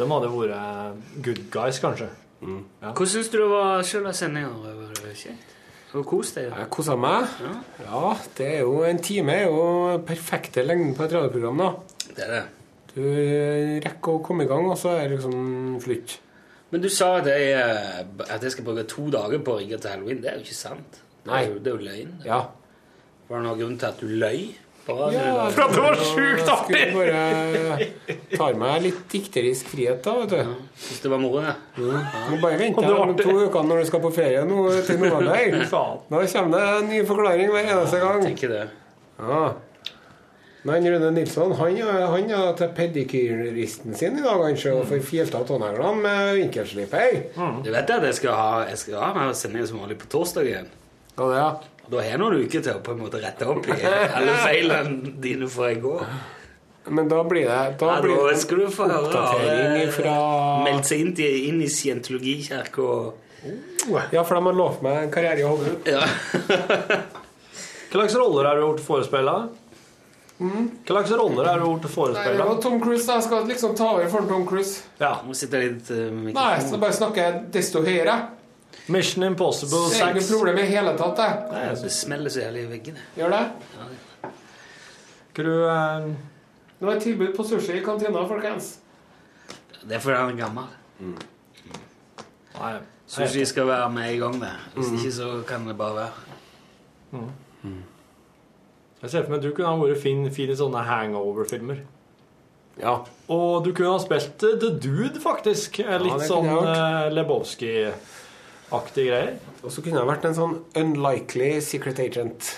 [0.00, 2.08] De hadde vært good guys, kanskje.
[2.40, 2.90] Ja.
[2.90, 4.50] Hvordan syns du det var sjøl av sendinga?
[4.64, 5.56] Var det kjekt?
[5.90, 6.52] Har kos deg?
[6.54, 7.26] Jeg kosa meg.
[7.82, 9.62] Ja, det er jo en time er jo
[10.06, 11.70] perfekte lengden på et radioprogram, da.
[12.14, 12.42] Det er det.
[12.92, 13.00] Du
[13.82, 16.16] rekker å komme i gang, og så er det liksom slutt.
[16.70, 19.80] Men du sa at jeg, eh, at jeg skal bruke to dager på å rigge
[19.82, 20.22] til halloween.
[20.22, 21.00] Det er jo ikke sant.
[21.26, 22.12] Det er jo, det er jo løgn.
[22.26, 22.40] Ja.
[23.26, 24.44] Var det noen grunn til at du løy?
[24.90, 25.46] På radioen Ja.
[25.54, 26.82] For at det var sjukt artig!
[26.90, 30.52] Skulle bare tar meg litt dikterisk frihet, da, vet du.
[30.84, 31.54] Syns det var moro, ja.
[32.28, 35.64] Må bare vente Og om to uker når du skal på ferie nå til november.
[35.70, 38.22] Da kommer det en ny forklaring hver eneste gang.
[38.28, 38.62] Tenker det.
[39.20, 39.42] Ja.
[40.68, 41.76] Men Rune Nilsson han,
[42.12, 47.14] han er til pedikyristen sin i dag, kanskje, og får filt av tåneglene med vinkelsliper.
[47.64, 50.50] Du vet at jeg skal ha, jeg skal ha mer sending som vanlig på torsdag
[50.50, 50.68] igjen?
[51.16, 51.50] Ja, det, ja.
[51.90, 55.48] Da har noen uker til å på en måte rette opp i alle feilene dine
[55.50, 56.04] fra i går.
[56.90, 60.14] Men da blir det da Ja, blir da det skal du få oppdatering fra
[60.64, 65.12] Meldt seg inn, til, inn i scientologikirka og Ja, for de har lovt meg en
[65.12, 65.86] karriere i Hollywood.
[65.88, 66.04] ja.
[67.90, 69.36] Hva slags roller har du gjort forespeila?
[70.40, 70.66] Mm.
[70.86, 72.46] Hva slags roller har du gjort forespeila?
[72.62, 73.06] Tom Cruise.
[73.06, 73.18] da.
[73.18, 74.84] Jeg skal liksom ta over for Tom Cruise.
[75.00, 75.16] Ja.
[75.26, 78.14] Må sitte litt uh, Nei, så bare snakker jeg desto høyere.
[78.90, 80.30] Mission Impossible Det er ikke 6.
[80.32, 81.30] noe problem i hele tatt, det.
[81.52, 83.04] Nei, Det smeller så jævlig i veggene.
[83.18, 83.42] Gjør det?
[85.30, 86.08] Hva du eh,
[86.80, 88.72] Nå er det tilbud på sushi i kantina, folkens.
[89.82, 90.72] Det er fordi han er gammel.
[92.56, 92.72] Nei.
[93.10, 94.52] Sushi skal være med i gang det.
[94.74, 96.12] Hvis ikke så kan det bare være.
[99.02, 101.82] Jeg ser for meg at du kunne ha vært fin, fin i sånne hangover-filmer.
[102.80, 102.94] Ja.
[103.32, 105.80] Og du kunne ha spilt The Dude, faktisk.
[105.80, 107.92] Litt ja, sånn uh, jeg
[108.70, 109.32] Lebowski-aktig greier.
[109.64, 112.52] Og så kunne jeg vært en sånn unlikely secret agent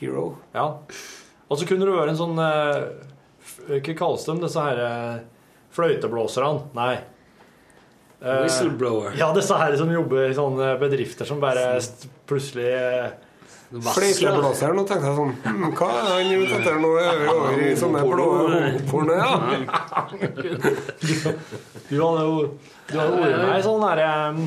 [0.00, 0.36] hero.
[0.54, 0.68] Ja.
[1.48, 2.96] Og så kunne du vært en sånn Ikke
[3.46, 5.20] f- Hva kalles de, disse her eh,
[5.76, 6.64] fløyteblåserne?
[6.74, 6.94] Nei.
[8.22, 9.12] Eh, Whistleblower.
[9.20, 11.76] Ja, disse her som jobber i sånne bedrifter som bare
[12.26, 13.08] plutselig eh,
[13.66, 14.78] Fløyteblåseren.
[14.78, 16.90] Og tenkte jeg sånn hm, Hva er han ute etter nå?
[17.02, 18.28] Er vi over i sånne blå
[18.90, 19.32] porno, Ja.
[21.88, 22.36] Du hadde jo
[22.88, 24.42] Du hadde vært med i sånn derre um,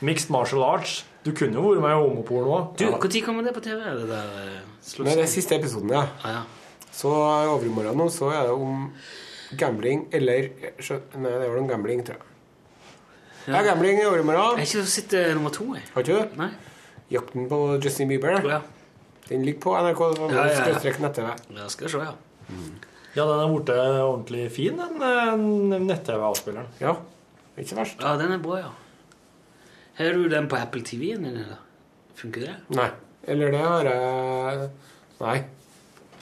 [0.00, 1.04] mixed martial arts.
[1.24, 2.76] Du kunne jo vært med i homoporno òg.
[2.78, 3.80] Du, Når kommer det på TV?
[3.82, 6.04] Det der Nei, det er siste episoden, ja.
[6.22, 6.42] Ah, ja.
[6.94, 8.92] Så i overmorgen nå så er det om
[9.58, 12.32] gambling eller skjø- Nei, det var om gambling, tror jeg.
[13.48, 14.40] Ja, gambling i Jeg overmorgen.
[14.58, 15.82] har ikke sett eh, nummer to, jeg.
[15.94, 16.38] Har ikke du?
[16.40, 16.48] Nei.
[17.10, 18.40] Jakten på Justin Bieber.
[18.46, 18.60] Ja.
[19.28, 20.00] Den ligger på NRK.
[20.30, 20.96] Ja, ja, ja.
[21.02, 21.28] nett-TV.
[21.58, 22.14] Jeg skal se, ja.
[23.16, 26.66] Ja, den er blitt ordentlig fin, den eh, nett-TV-avspilleren.
[26.80, 26.96] Ja.
[27.58, 28.02] Ikke verst.
[28.02, 28.72] Ja, den er bra, ja.
[29.98, 31.60] Har du den på Apple TV-en din, eller?
[32.16, 32.54] Funker det?
[32.76, 32.88] Nei.
[33.26, 34.66] Eller det har jeg
[35.20, 35.36] Nei.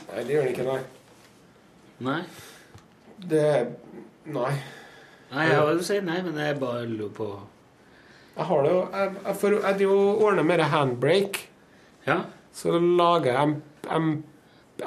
[0.08, 0.80] Nei, det gjør den ikke, nei.
[2.06, 2.20] Nei?
[3.18, 3.42] Det
[4.34, 4.52] Nei.
[5.34, 7.26] Nei, jeg hører du sier nei, men jeg bare lurer på
[8.36, 11.44] Jeg har det jo Jeg, jeg, får, jeg driver og ordner mer handbrake.
[12.06, 12.18] Ja?
[12.54, 14.24] Så lager jeg M- M-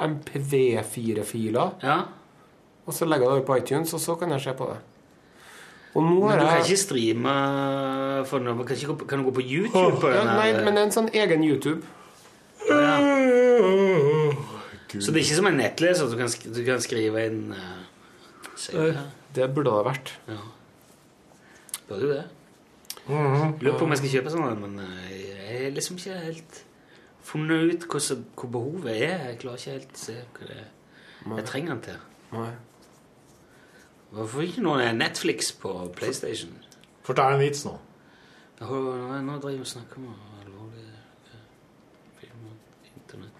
[0.08, 1.98] MPV4-filer, Ja?
[2.86, 4.78] og så legger jeg det over på iTunes, og så kan jeg se på det.
[5.94, 7.34] Men du kan ikke streame
[8.28, 8.66] for noe?
[8.68, 11.10] Kan, ikke kan du gå på YouTube på ja, Nei, men det er en sånn
[11.16, 11.80] egen YouTube.
[12.68, 12.94] Ja.
[14.88, 19.02] Så det er ikke som en nettleser du kan, du kan skrive inn uh,
[19.36, 20.14] Det burde det vært.
[20.28, 20.40] Ja.
[21.88, 22.24] Burde du det?
[23.08, 26.58] Lurer på om jeg skal kjøpe sånn, men eh, jeg har liksom ikke helt
[27.24, 28.00] funnet ut hva,
[28.36, 29.22] hvor behovet er.
[29.30, 30.66] Jeg klarer ikke helt å se hva det er
[31.26, 32.02] jeg trenger den til.
[32.32, 32.50] Nei.
[34.14, 36.54] Hvorfor ikke noe Netflix på PlayStation?
[37.04, 37.74] Fortell en vits nå.
[38.58, 40.08] Nå, driver vi og snakker om
[40.40, 40.86] alvorlig
[42.18, 42.56] filmer film og
[42.94, 43.36] internett.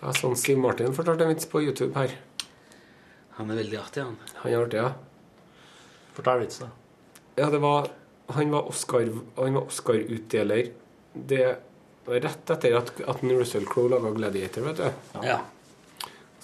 [0.00, 2.16] Ja, sånn Steve Martin fortalte en vits på YouTube her.
[3.36, 4.16] Han er veldig artig, han.
[4.40, 4.90] Han er artig, ja.
[6.16, 7.22] Fortell vitsen, da.
[7.36, 7.90] Ja, det var
[8.34, 9.60] Han var Oscar-utdeler.
[9.60, 10.00] Oscar
[11.14, 11.44] Det
[12.06, 14.82] var rett etter at, at Russell Crowe laga 'Gladiator', vet du.
[14.82, 15.22] ja.
[15.22, 15.38] Ja.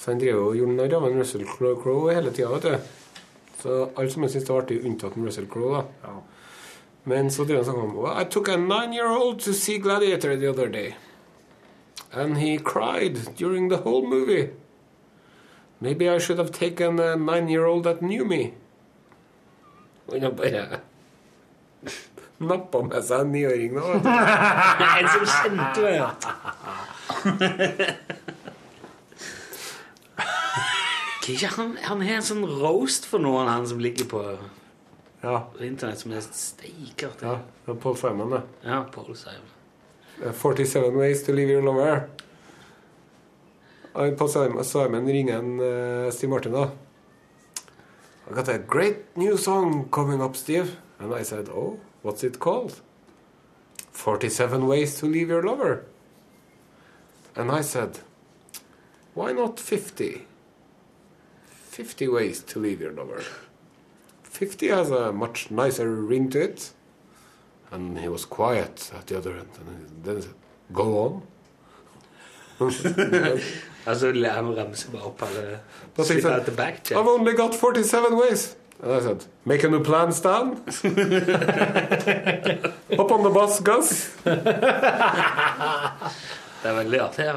[0.03, 3.19] Så han drev og gjorde narr av en Russell Crowe hele tida, vet du.
[3.63, 6.15] Så alle som syntes det var artig, unntatt Russell Crowe, da.
[7.07, 10.49] Men så drev han sånn om well, I took a nine-year-old to see Gladiator the
[10.51, 10.97] other day.
[12.13, 14.51] And he cried during the whole movie.
[15.81, 18.55] Maybe I should have taken a nine-year-old that knew me.
[20.09, 20.83] Og han bare
[22.51, 23.87] nappa med seg en niåring nå.
[24.99, 26.11] en som kjente meg, ja.
[31.23, 34.23] Hva er ikke han, han har en sånn roast for noen, han som ligger på
[35.23, 35.45] Ja.
[35.61, 37.23] internett, som er steikert.
[37.23, 38.43] Ja, det var Paul Simon, det.
[38.65, 39.15] Ja, Paul
[40.23, 42.09] Uh, 47 Ways to Leave Your Lover.
[43.95, 46.71] Paul Simon, Simon ringer en uh, Steve Martin, da.
[48.31, 50.77] I got a great new song coming up, Steve.
[50.99, 52.81] And I said, oh, what's it called?
[53.93, 55.85] 47 Ways to Leave Your Lover.
[57.37, 58.01] And I said,
[59.15, 60.27] why not 50?
[61.73, 63.23] 50 ways to leave your lover.
[64.25, 66.71] 50 has a much nicer ring to it.
[67.71, 69.49] And he was quiet at the other end.
[69.59, 70.35] And then he said,
[70.73, 71.23] Go on.
[73.87, 75.59] Altså, han ramser bare opp alle
[76.05, 76.31] Slipper.
[76.95, 78.57] I've only got 47 ways.
[78.81, 80.57] And I said, Make a new plan, Stan.
[82.97, 84.11] Hop on the bus, Gus.
[86.63, 87.25] Det er veldig artig.
[87.27, 87.37] Ja.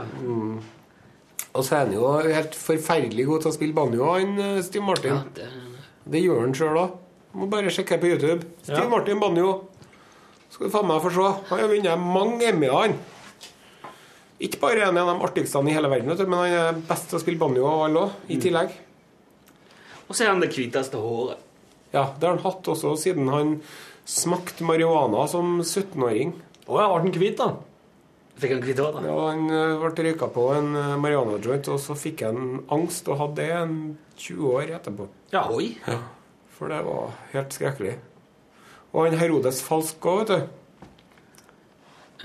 [1.56, 4.86] Og så er han jo helt forferdelig god til å spille banjo, han Stiv Steve
[4.90, 5.22] Martin.
[5.38, 5.48] det,
[6.12, 6.98] det gjør han sjøl òg.
[7.36, 8.44] Må bare sjekke på YouTube.
[8.64, 8.90] Steve Ja.
[8.92, 9.54] Martin banjo.
[10.52, 11.30] Skal du faen meg få se.
[11.50, 12.98] Han har vunnet mange Emmy-er, han.
[14.40, 17.24] Ikke bare en av de artigste i hele verden, men han er best til å
[17.24, 18.72] spille banjo av alle òg, i tillegg.
[20.08, 21.40] Og så er han det hviteste håret.
[21.96, 23.56] Ja, det har han hatt også siden han
[24.06, 26.36] smakte marihuana som 17-åring.
[26.68, 27.54] Å ja, ble han hvit, da?
[28.36, 29.04] Fikk han kvitt hår, da?
[29.08, 33.22] Ja, han eh, ble røyka på en eh, marihuana-joint, og så fikk han angst og
[33.22, 33.78] hadde det en
[34.20, 35.08] 20 år etterpå.
[35.32, 35.46] Ja.
[35.56, 35.70] Oi.
[35.88, 36.02] Ja,
[36.58, 37.94] for det var helt skrekkelig.
[38.92, 40.42] Og han Herodes Falsk òg, vet du.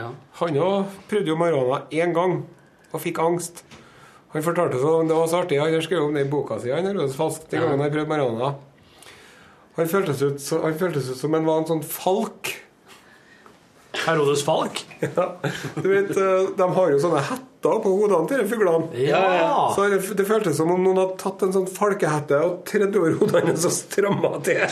[0.01, 0.09] Ja.
[0.41, 2.41] Han òg prøvde jo marihuana én gang
[2.91, 3.63] og fikk angst.
[4.35, 5.59] Han fortalte så, Det var så artig.
[5.59, 6.71] Han har skrevet om det i boka si.
[6.75, 8.51] Han Herodes Falsk, den gangen han prøvde marihuana.
[9.79, 12.51] Han føltes ut, så, han føltes ut som han var en sånn falk.
[14.07, 14.83] Herodes Falk?
[15.01, 15.27] Ja,
[15.77, 18.91] du vet, eh, De har jo sånne hetter på hodene til de fuglene.
[19.05, 19.23] Ja.
[19.75, 23.19] Så det, det føltes som om noen hadde tatt en sånn falkehette og tredd over
[23.21, 24.65] hodene hans og stramma til.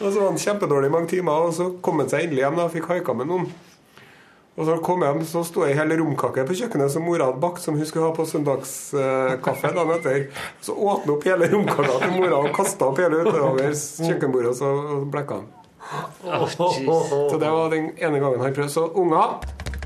[0.00, 2.56] og så var han kjempedårlig i mange timer, og så kom han seg endelig hjem
[2.60, 3.50] da, og fikk haika med noen.
[4.60, 7.30] Og så kom jeg hjem, så sto jeg i hele romkake på kjøkkenet som mora
[7.30, 10.26] hadde bakt, som hun skulle ha på søndagskaffe dagen etter.
[10.64, 14.58] Så åt han opp hele romkaka til mora og kasta opp hele utover kjøkkenbordet, og
[14.58, 15.48] så blekka han.
[15.90, 18.70] Så det var den ene gangen han prøvde.
[18.72, 19.40] Så unger,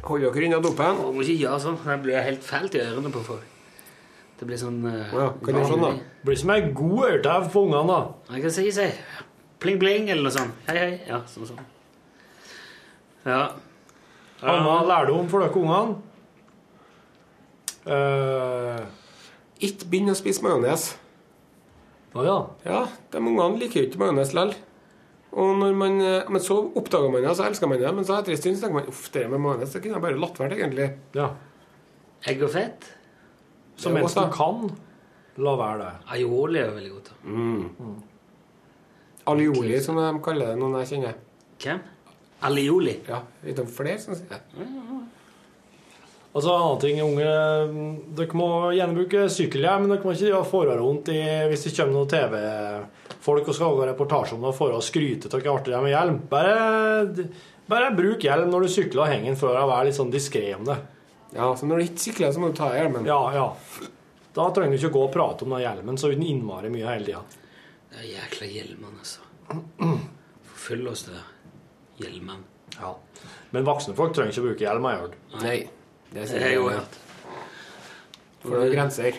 [0.05, 1.00] hold dere unna dopen.
[1.00, 1.78] Du må ikke gjøre sånn.
[1.84, 3.50] Det blir helt fælt i ørene på folk.
[4.34, 5.92] Det blir sånn uh, Ja, kan gjøre sånn, da.
[6.26, 8.34] Blir som ei god ørtev på ungene, da.
[8.34, 8.98] Jeg kan si seg
[9.62, 10.59] pling pling eller noe sånt.
[10.68, 10.98] Hei, hei.
[11.09, 11.62] Ja, sånn sånn.
[13.24, 13.38] Ja.
[14.44, 16.02] Anna lærdom for dere ungene.
[17.84, 18.84] Uh,
[19.64, 20.90] Ikke begynn å spise majones.
[22.14, 22.36] Å ja.
[22.66, 24.55] Ja, de ungene liker jo ikke majones likevel.
[25.35, 27.91] Og når man, eh, men så oppdager man det, så elsker man det.
[27.95, 30.05] Men så etter en stund så tenker man uff, det med majones det kunne jeg
[30.05, 30.91] bare latt være, egentlig.
[31.18, 31.28] ja.
[32.24, 32.87] Egg og fett.
[33.76, 34.70] Så Det mens du kan,
[35.45, 35.91] la være det.
[36.14, 37.11] Aioli er veldig godt.
[37.24, 37.64] Mm.
[37.78, 37.99] Mm.
[39.28, 41.18] Alioli, som de kaller det, noen jeg kjenner.
[41.61, 41.82] Hvem?
[42.49, 42.95] Alioli.
[43.09, 44.41] Ja, Vet du om flere som sier det?
[44.57, 45.03] Og
[46.43, 47.26] så en annen ting, unge
[48.18, 51.20] Dere må gjerne bruke sykkelhjelm, men dere må ikke forhåret vondt i,
[51.51, 55.45] hvis det kommer noen TV-folk og skal lage reportasje om det for å skryte av
[55.45, 56.18] hvor artig det er med hjelm.
[56.32, 57.28] Bare,
[57.70, 60.49] bare bruk hjelm når du sykler og henger den før og vær litt sånn diskré
[60.57, 60.80] om det.
[61.37, 63.07] Ja, så når du ikke sykler, så må du ta av hjelmen.
[63.07, 63.47] Ja, ja.
[64.35, 67.07] Da trenger du ikke gå og prate om den hjelmen så uten innmari mye hele
[67.12, 67.22] tida.
[67.95, 69.22] Det er jækla hjelmene, altså.
[70.51, 71.22] Forfølg oss der.
[72.03, 72.43] Hjelmene.
[72.74, 72.91] Ja.
[73.55, 75.18] Men voksne folk trenger ikke å bruke hjelm, har jeg hørt.
[75.45, 75.59] Nei.
[76.15, 76.99] Det har jeg òg hørt.
[78.45, 79.17] For det er grenser.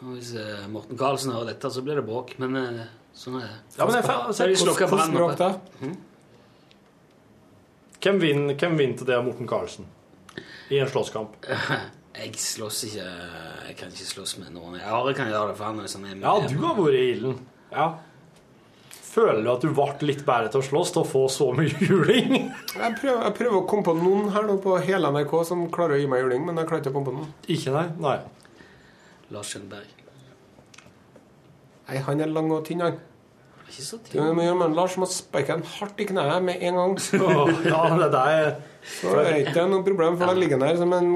[0.00, 2.34] Hvis eh, Morten Karlsen hører dette, så blir det bråk.
[2.40, 2.80] Men eh,
[3.20, 3.56] Sånn er det.
[3.76, 5.48] Ja, men jeg får- Så de slukket Hvordan brannen bråk oppe.
[5.50, 5.88] da?
[8.00, 9.88] Hvem vinner, hvem vinner til det av Morten Karlsen?
[10.70, 11.34] I en slåsskamp?
[12.20, 13.04] Jeg slåss ikke
[13.68, 14.78] Jeg kan ikke slåss med noen.
[14.82, 17.36] Are kan gjøre det, for han er sånn Ja, du har vært i ilden.
[17.74, 17.84] Ja.
[19.10, 21.72] Føler du at du ble litt bedre til å slåss til å få så mye
[21.82, 22.34] juling?
[22.76, 25.96] Jeg prøver, jeg prøver å komme på noen her nå på hele NRK som klarer
[25.96, 27.32] å gi meg juling, men jeg klarer ikke å komme på noen.
[27.50, 27.86] Ikke nei?
[28.04, 28.18] Nei.
[29.34, 29.96] Lars Kjellberg.
[31.88, 33.00] Nei, han er lang og tynn, han.
[33.70, 36.78] Ikke så Du må gjøre med Lars må sparke en hardt i kneet med en
[36.78, 36.96] gang.
[37.22, 38.52] oh, ja, det der
[38.82, 41.10] Så er det ikke noe problem, for da ligger han der som en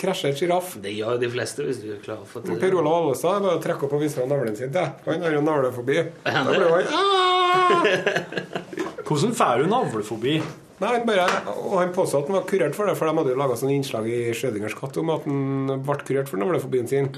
[0.00, 0.74] krasjet sjiraff.
[0.82, 2.58] Det gjør de fleste hvis du er klar for det.
[2.60, 4.92] Per Olav Alvestad er bare å trekke opp og vise fram navlen sin til.
[5.08, 5.98] Han har jo navlefobi.
[6.26, 7.90] Da blir han!
[9.06, 10.38] Hvordan får du navlefobi?
[10.76, 11.24] Nei, han bare,
[11.56, 13.72] og han påstod at han var kurert for det, for de hadde jo laga sånn
[13.72, 17.08] innslag i Schrødingers katt om at han ble kurert for navlefobien sin.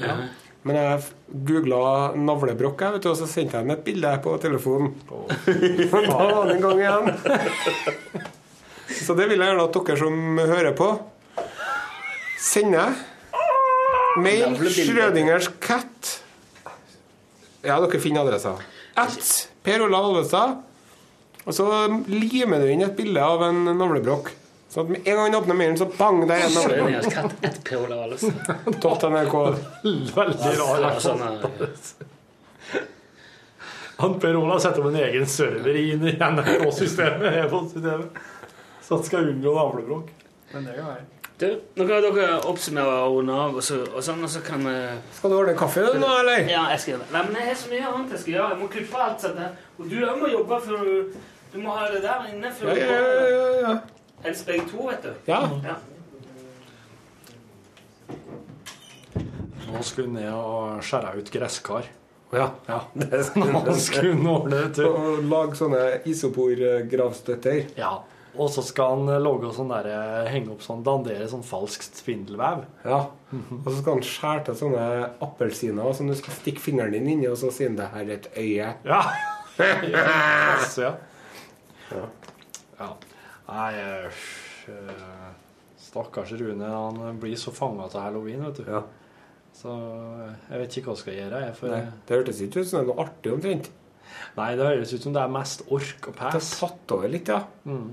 [0.66, 1.03] Men jeg
[1.49, 1.80] googla
[2.18, 4.92] navlebrokk, vet du, og så sendte jeg ham et bilde på telefonen.
[5.11, 5.26] Oh.
[5.90, 8.28] da var han i gang igjen.
[8.89, 10.89] Så det vil jeg gjerne at dere som hører på,
[12.41, 12.95] sender
[14.22, 14.57] mail.
[14.72, 16.14] Schrødingers cat
[17.66, 18.55] Ja, dere finner adressa.
[18.99, 20.57] At Per Olav Alvestad.
[21.49, 21.64] Og så
[22.09, 24.26] limer du inn et bilde av en navlebrokk.
[24.68, 27.07] Så at med en gang han åpner mailen, så bang, der er en navlebrokk.
[27.14, 28.34] katt etter Per Olav Allestad.
[28.84, 29.36] Topp NRK.
[30.16, 30.99] Veldig rar.
[31.01, 31.22] Sånn
[33.99, 38.20] Han Per Olav setter opp en egen server inn i NRK-systemet.
[38.89, 40.11] Så han skal unngå navlebråk.
[40.53, 41.05] Men det kan være.
[41.39, 41.47] Du,
[41.78, 44.72] nå kan dere oppsummere og runde av, og, så, og sånn, og så kan vi
[45.14, 46.49] Skal du ordne kaffe nå, eller?
[46.51, 47.12] Ja, jeg skal gjøre det.
[47.14, 48.49] Nei, men jeg har så mye annet jeg skal gjøre.
[48.55, 49.53] Jeg må klippe alt sånt der.
[49.76, 51.20] Og du òg må jobbe før du
[51.53, 53.76] Du må ha det der inne før Ja, du ja, ja, ja, ja.
[54.24, 55.12] Helst begge to, vet du.
[55.28, 55.39] Ja.
[55.68, 55.76] Ja.
[59.68, 61.89] Nå skulle hun ned og skjære ut gresskar.
[62.32, 62.51] Ja.
[62.66, 62.80] Ja.
[62.99, 63.22] Det
[63.80, 64.64] skulle hun ordne.
[64.89, 67.68] Og lage sånne isoporgravstøtter.
[67.78, 67.99] Ja.
[68.39, 69.89] Og så skal han logge sånn der,
[70.30, 72.62] henge opp sånn, dandere sånn falsk spindelvev.
[72.86, 73.01] Ja.
[73.34, 74.84] Og så skal han skjære til sånne
[75.24, 78.14] appelsiner som du skal stikke fingeren din inni, og så sier han det her er
[78.14, 78.70] et øye.
[78.86, 79.03] Ja.
[79.59, 82.05] Masse, ja.
[82.78, 82.93] ja.
[83.49, 84.22] Nei, øh,
[85.82, 86.70] stakkars Rune.
[86.70, 88.70] Han blir så fanga til halloween, vet du.
[88.70, 88.84] Ja.
[89.59, 89.74] Så
[90.51, 91.43] jeg vet ikke hva jeg skal gjøre.
[91.49, 91.74] Jeg, får...
[91.74, 93.70] Nei, det hørtes ikke ut som det er noe artig omtrent.
[94.39, 97.11] Nei, det høres ut som det er mest ork og Det er satt tatt over
[97.12, 97.43] litt, ja.
[97.68, 97.91] Mm.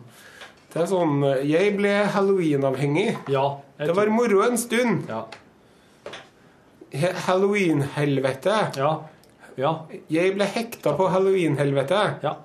[0.76, 3.10] Det er sånn Jeg ble halloween-avhengig.
[3.32, 3.46] Ja.
[3.80, 5.06] Det var moro en stund.
[5.08, 5.22] Ja.
[7.26, 8.56] Halloween-helvete.
[8.80, 8.90] Ja.
[9.60, 9.72] ja.
[10.12, 12.02] Jeg ble hekta på halloween-helvete.
[12.24, 12.36] Ja.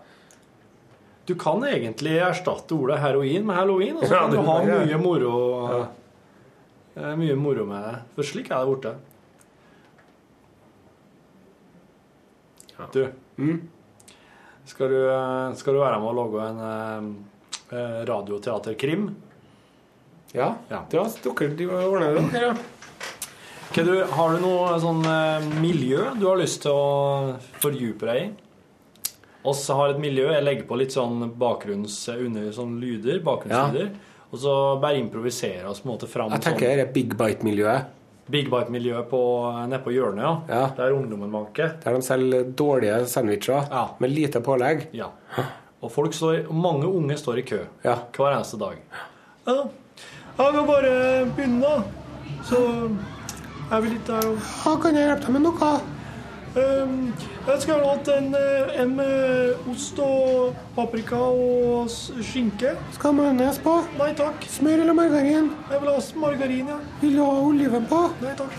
[1.26, 4.98] Du kan egentlig erstatte ordet heroin med halloween, og så kan du du ha mye
[5.02, 5.34] moro
[5.70, 5.80] Ja.
[6.96, 7.96] eh, Mye moro med det.
[8.16, 8.94] For slik er det borte.
[12.94, 13.02] Du,
[13.36, 13.58] Mm.
[14.64, 17.10] skal du, eh, skal du være med å lage en eh, eh,
[18.08, 19.08] radioteaterkrim?
[20.32, 20.54] Ja.
[20.68, 20.84] Ja.
[20.92, 22.52] ja dere de ordna det, dere.
[23.70, 28.22] okay, du, har du noe sånn eh, miljø du har lyst til å fordype deg
[28.22, 28.30] i?
[29.50, 30.26] Oss har et miljø.
[30.34, 31.94] Jeg legger på litt sånn bakgrunns...
[32.12, 33.94] under sånn lyder, bakgrunnslyder.
[34.30, 37.88] Og så bare improvisere oss på en måte fram Jeg tenker det er big bite-miljøet.
[37.88, 37.96] sånn
[38.30, 39.20] Big Bite-miljø på,
[39.66, 40.34] nede på hjørnet, ja.
[40.46, 40.66] Ja.
[40.76, 41.72] Der ungdommen vanker.
[41.82, 43.88] Der de selger dårlige sandwicher Ja.
[43.98, 44.84] med lite pålegg.
[44.94, 45.08] Ja.
[45.82, 47.94] Og folk står, mange unge står i kø Ja.
[48.16, 48.76] hver eneste dag.
[49.46, 49.62] Ja,
[50.38, 50.92] jeg kan bare
[51.36, 51.82] begynne, da.
[52.44, 52.58] Så
[53.72, 55.80] er vi litt der og Ja, kan jeg hjelpe deg med noe?
[56.56, 57.12] Ehm,
[57.46, 62.76] Jeg skulle gjerne hatt en, eh, en med ost og paprika og skinke.
[62.92, 63.84] Skal ha majones på?
[63.98, 64.44] Nei takk.
[64.48, 65.50] Smør eller margarin?
[65.70, 66.78] Jeg vil ha margarin, ja.
[67.00, 68.10] Vil du ha oliven på?
[68.20, 68.52] Nei takk.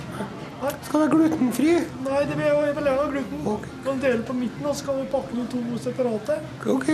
[0.62, 1.72] Skal det være glutenfri?
[2.05, 3.39] Nei, det vil jeg, jeg vil gjerne ha gluten.
[3.53, 3.70] Okay.
[3.86, 6.36] Kan dele på midten, og så kan vi pakke noen to separate.
[6.76, 6.89] Ok.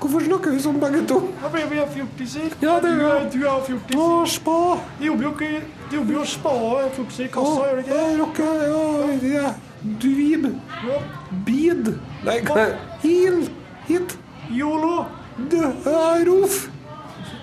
[0.00, 1.18] Hvorfor snakker vi sånn begge to?
[1.42, 2.54] Ja, for vi er fjortiser.
[2.64, 3.96] Ja, det gjør er er- du er fjortis.
[3.96, 4.06] Å,
[4.36, 4.56] spa!
[5.00, 5.50] De jobber jo ikke
[5.90, 8.20] De jobber jo og fjortiser i kassa, gjør de ikke det?
[8.20, 8.82] Rocke, ja,
[9.16, 9.54] ikke.
[10.00, 10.44] Dweeb.
[10.86, 10.98] Ja.
[11.46, 11.94] Bid.
[12.24, 12.66] Nei, hva?
[13.02, 13.48] Heal.
[13.88, 14.16] Hit.
[14.50, 15.06] Yolo.
[15.50, 16.68] Ja, Rof.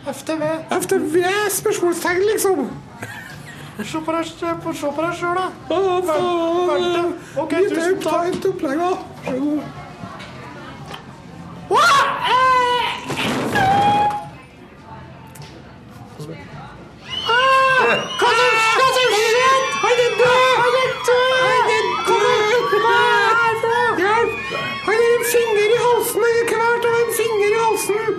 [0.08, 0.44] FTV.
[0.72, 1.24] FTV?
[1.52, 2.70] Spørsmålstegn, liksom.
[3.78, 5.50] Se på deg sjøl, da.
[5.70, 7.12] Faen.
[7.38, 8.46] Ok, tusen takk.
[8.50, 8.92] opplegg, da.
[27.18, 28.18] Finger i halsen!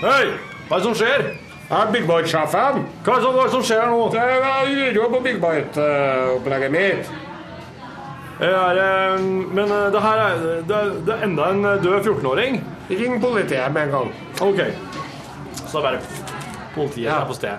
[0.00, 0.26] Hei!
[0.68, 1.47] Hva er det som skjer?
[1.68, 2.84] Jeg er Big Bite-sjefen.
[3.04, 4.04] Hva er det som, er skjer nå?
[4.12, 7.10] Det er uro på Big Bite-opplegget mitt.
[8.40, 9.18] Er,
[9.52, 10.36] men eh, det her er,
[10.68, 12.60] det, er- det er enda en død 14-åring.
[12.90, 14.12] Ring politiet med en gang.
[14.40, 14.60] Ok.
[15.66, 16.00] Så er bare
[16.74, 17.58] politiet er på stedet.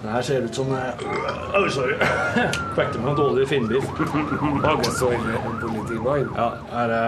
[0.00, 1.02] Det her ser ut som eh,
[1.58, 1.96] Oi, sorry.
[2.76, 3.84] Kvekte meg en dårlig finnbiff.
[6.36, 6.46] Ja,
[6.82, 7.02] er det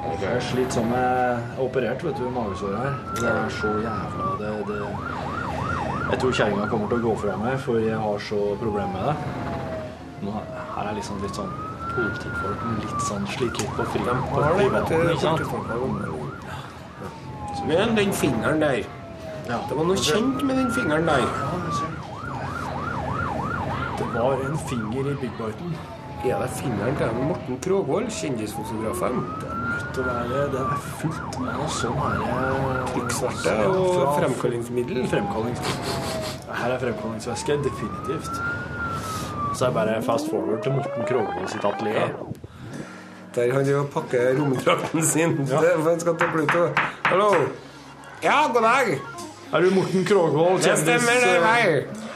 [0.00, 2.94] jeg har slitt sånn med operert, vet du, magesår her.
[3.20, 4.78] Det er så jævla det, det.
[6.10, 9.04] Jeg tror kjerringa kommer til å gå fra meg, for jeg har så problemer med
[9.10, 9.16] det.
[10.24, 10.30] Nå,
[10.76, 11.52] her er liksom litt sånn
[11.90, 15.38] politifolk litt sånn slitt litt på fri på Har det, vet privaten, du, ikke sant?
[15.52, 16.10] politifolk.
[17.68, 18.84] Men den fingeren der
[19.50, 21.24] Det var noe kjent med den fingeren der.
[24.00, 25.74] Det var en finger i Big Biten.
[26.24, 29.24] Er det fingeren til Morten Krogvold, kjendisfotografen?
[29.80, 32.18] Det er nødt å være Det er fullt med noe sånn her
[32.90, 35.00] Trykksverte og fremkallingsmiddel.
[35.08, 36.18] Fremkallingsmiddel.
[36.60, 38.42] Her er fremkallingsvæske, definitivt.
[39.56, 42.12] Så er det bare fast forward til Morten Krogvold sitt atelier.
[43.34, 45.36] Der han driver og pakker romdrakten sin.
[45.46, 46.66] Det er for han skal til Pluto.
[47.08, 47.30] Hallo?
[48.22, 48.94] Ja, god dag.
[49.52, 52.09] Er du Morten Krogvold, Det stemmer, det er meg.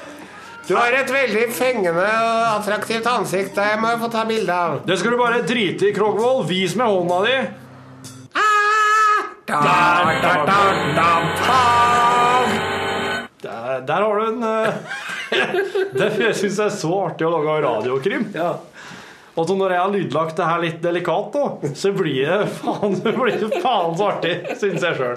[0.64, 3.52] Du har et veldig fengende og attraktivt ansikt.
[3.56, 4.78] Det må jeg få ta bilde av.
[4.88, 6.46] Det skal du bare drite i, Krogvold.
[6.48, 7.36] Vis med hånda di.
[9.44, 10.56] Da, da, da,
[10.96, 11.58] da, da.
[13.44, 14.72] Der, der har du en uh,
[16.00, 18.24] Det syns jeg er så artig å lage radiokrim.
[19.34, 22.92] Og så når jeg har lydlagt det her litt delikat, da, så blir det faen,
[23.00, 25.16] så blir faen så artig, syns jeg sjøl.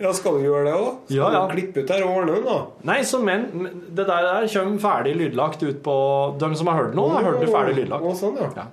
[0.00, 0.90] Ja, skal du gjøre det òg?
[1.08, 1.40] Skal Ja, ja.
[1.48, 2.58] du klippe ut her og ordne den, da?
[2.92, 3.48] Nei, så men
[3.90, 5.96] det der, der kommer ferdig lydlagt ut på
[6.40, 8.06] De som har hørt det nå, har hørt det ferdig lydlagt.
[8.06, 8.68] Å, sånn, ja.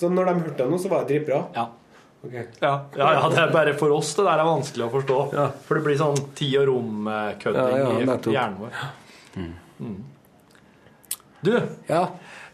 [0.00, 1.42] Så når de hørte det nå, så var det dritbra?
[1.58, 1.66] Ja.
[2.20, 2.42] Okay.
[2.60, 5.20] Ja, ja, ja, det er bare for oss det der er vanskelig å forstå.
[5.68, 8.82] For det blir sånn tid og rom-kødding Ja, ja, i hjernen vår.
[9.80, 9.94] Mm.
[11.40, 11.54] Du,
[11.88, 12.02] Ja.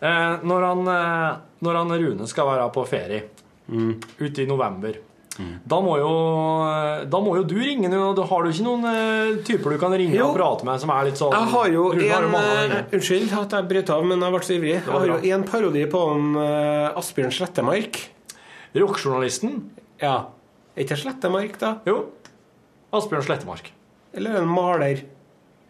[0.01, 1.36] Eh, når, han, eh,
[1.66, 3.24] når han Rune skal være på ferie
[3.66, 4.94] ute i november
[5.36, 6.11] da må, jo,
[6.64, 7.99] eh, da må jo du ringe nå.
[8.30, 10.30] Har du ikke noen typer du kan ringe Jo.
[10.30, 12.36] og prate med som er litt sånn Jeg har jo Rune har en
[12.72, 12.86] eh.
[12.97, 14.74] Unnskyld at jeg brøt av, men jeg ble så ivrig.
[14.78, 18.01] Jeg har jo en parodi på en eh, Asbjørn Slettemark.
[18.76, 19.59] Rockjournalisten?
[20.01, 20.14] Ja.
[20.76, 21.74] Er ikke Slettemark, da?
[21.88, 21.99] Jo.
[22.97, 23.70] Asbjørn Slettemark.
[24.16, 25.05] Eller en maler?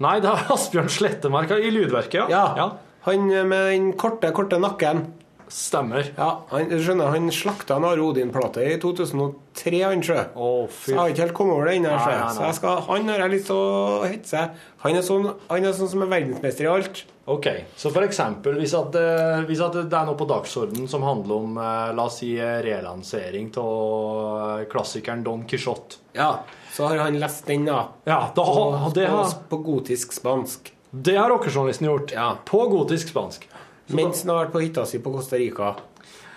[0.03, 2.45] Nei, det er Asbjørn Slettemark i Lydverket, ja.
[2.59, 2.69] Ja.
[3.07, 5.07] Han eh, med den korte, korte nakken.
[5.47, 6.09] Stemmer.
[6.17, 10.17] Ja, han, skjønner, han slakta en Are Odin-plate i 2003, han sjø.
[10.35, 10.81] Oh.
[10.91, 11.93] Jeg har ikke helt kommet over det ennå.
[12.35, 14.43] Så jeg skal, han har jeg lyst til å hetse.
[14.83, 17.05] Han er sånn, han er sånn som er verdensmester i alt.
[17.31, 17.47] Ok,
[17.79, 21.41] så for eksempel hvis, at, eh, hvis at det er noe på dagsordenen som handler
[21.43, 27.51] om eh, la oss si relansering av klassikeren Don Quijote Ja, Så har han lest
[27.51, 27.81] den, da.
[28.07, 30.71] Ja, da, På, det, har, på gotisk spansk.
[30.91, 32.13] Det har rockejournalisten gjort.
[32.15, 32.33] Ja.
[32.45, 33.49] På gotisk spansk.
[33.87, 35.77] Mens han har vært på hytta si på Costa Rica.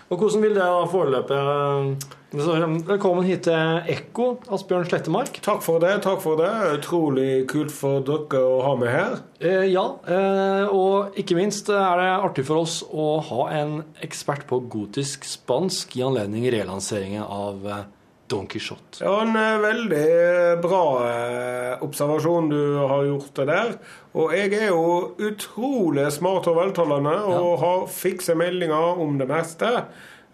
[0.10, 5.40] Og hvordan vil det da foreløpe eh, Velkommen hit til Ekko, Asbjørn Slettemark.
[5.42, 5.96] Takk for det.
[6.06, 6.50] takk for det.
[6.78, 9.16] Utrolig kult for dere å ha med her.
[9.42, 14.46] Eh, ja, eh, og ikke minst er det artig for oss å ha en ekspert
[14.50, 17.88] på gotisk spansk i anledning relanseringen av eh,
[18.30, 19.02] Don Quijote.
[19.02, 23.72] Ja, En eh, veldig bra eh, observasjon du har gjort det der.
[24.14, 29.72] Og jeg er jo utrolig smart og veltalende og har fikse meldinger om det meste.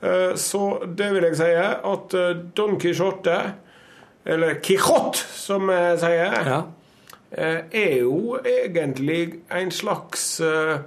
[0.03, 0.61] Eh, Så
[0.97, 3.37] det vil jeg si at eh, Don Quijote,
[4.25, 6.61] eller Quijote som jeg sier, Ja.
[7.31, 10.79] eh, er jo egentlig en slags eh,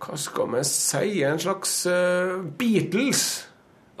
[0.00, 1.22] Hva skal vi si?
[1.24, 3.46] En slags eh, Beatles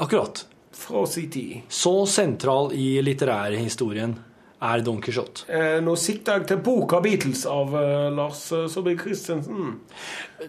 [0.00, 0.46] Akkurat.
[0.80, 1.60] Fra sin tid.
[1.68, 4.16] Så sentral i litterærhistorien
[4.60, 5.46] er Don Quijote.
[5.48, 9.78] Eh, nå sikter jeg til boka 'Beatles' av eh, Lars eh, Saabye Christensen.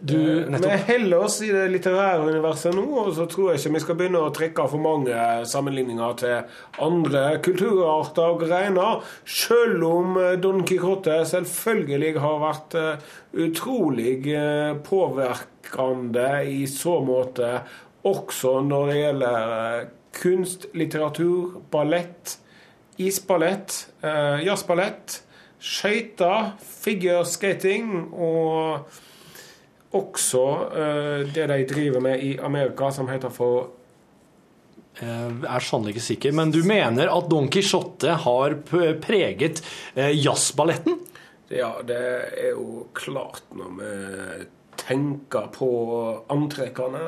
[0.02, 3.74] Du, Eh, vi heller oss i det litterære universet nå, og så tror jeg ikke
[3.76, 5.16] vi skal begynne å trekke for mange
[5.48, 13.08] sammenligninger til andre kulturarter og greiner, selv om eh, Don Quijote selvfølgelig har vært eh,
[13.48, 17.56] utrolig eh, påvirkende i så måte,
[18.04, 22.38] også når det gjelder eh, kunst, litteratur, ballett,
[23.02, 25.22] isballett, eh, jazzballett,
[25.62, 28.90] skøyter, figureskating og
[29.98, 33.78] også eh, det de driver med i Amerika, som heter for
[35.02, 39.62] Jeg er sannelig ikke sikker, men du mener at Don Quijote har preget
[39.96, 40.98] eh, jazzballetten?
[41.52, 42.00] Ja, det
[42.36, 43.94] er jo klart når vi
[44.82, 45.70] tenker på
[46.32, 47.06] antrekkene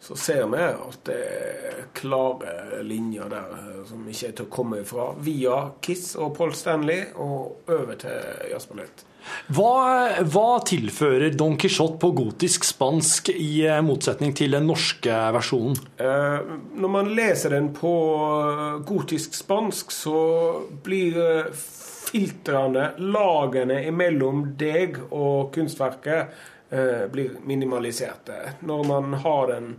[0.00, 4.54] så ser vi at det er klare linjer der eh, som ikke er til å
[4.56, 5.10] komme ifra.
[5.20, 9.06] Via Kiss og Paul Stanley og over til jazzballett.
[9.50, 15.76] Hva, hva tilfører Don Quijote på gotisk spansk i eh, motsetning til den norske versjonen?
[16.00, 20.22] Eh, når man leser den på eh, gotisk spansk, så
[20.84, 21.20] blir
[22.10, 26.32] filtrene, lagene imellom deg og kunstverket,
[26.70, 28.36] blir minimaliserte.
[28.62, 29.72] Når man har den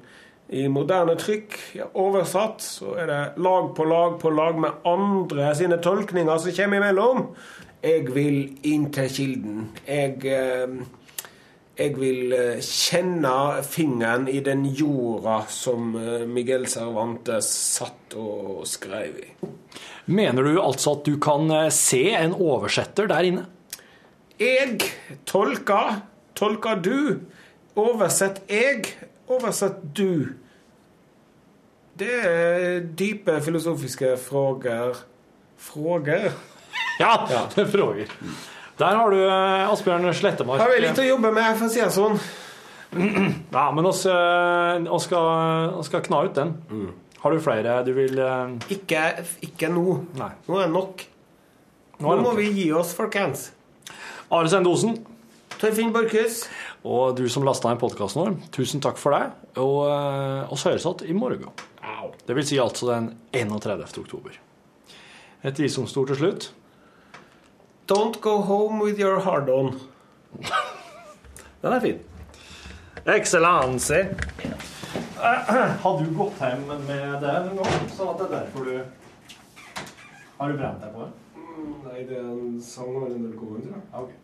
[0.52, 1.56] i moderne trykk
[1.96, 6.82] oversatt, så er det lag på lag på lag med andre sine tolkninger som kommer
[6.82, 7.22] imellom.
[7.80, 9.70] Jeg vil inn til kilden.
[9.88, 10.76] Jeg eh,
[11.82, 19.18] jeg vil eh, kjenne fingeren i den jorda som eh, Miguel Cervantes satt og skrev
[19.22, 19.30] i.
[20.12, 23.48] Mener du altså at du kan eh, se en oversetter der inne?
[24.42, 24.82] Jeg
[25.30, 26.02] tolker,
[26.42, 26.98] tolker du.
[27.80, 28.90] Oversett jeg,
[29.32, 30.34] oversett du.
[32.02, 34.98] Det er dype filosofiske fråger
[35.62, 36.32] Frågor?
[37.00, 38.10] Ja, det er frågor.
[38.82, 40.62] Der har du eh, Asbjørn Slettemark.
[40.64, 42.18] Har vi litt å jobbe med, for å si det sånn.
[43.56, 46.56] Ja, men oss, eh, oss skal, oss skal kna ut den.
[47.22, 49.04] Har du flere du vil eh, Ikke,
[49.46, 49.86] ikke nå.
[50.18, 50.32] Nei.
[50.48, 51.06] Nå er det nok.
[52.02, 53.52] Nå Nå må vi gi oss, folkens.
[54.34, 54.98] Are Sendosen.
[55.62, 56.48] Torfinn Borchhus.
[56.90, 59.28] Og du som lasta inn podkasten vår, tusen takk for det.
[59.62, 61.52] Og eh, oss høres igjen i morgen.
[62.26, 63.84] Det vil si altså den 31.
[64.02, 64.40] oktober.
[65.46, 66.48] Et visdomsord til slutt.
[67.92, 69.76] Don't go home with your hard-on.
[71.62, 72.02] Den er fin.
[73.06, 74.02] Excellency.
[75.22, 77.86] Har du gått hjem med det noen gang?
[77.94, 78.76] Sånn at det er derfor du
[80.40, 81.12] Har du brent deg på det?
[81.86, 83.86] Nei, det er en sang av en NRK, tror jeg.
[84.02, 84.18] Ok.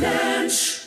[0.00, 0.77] Lunsj!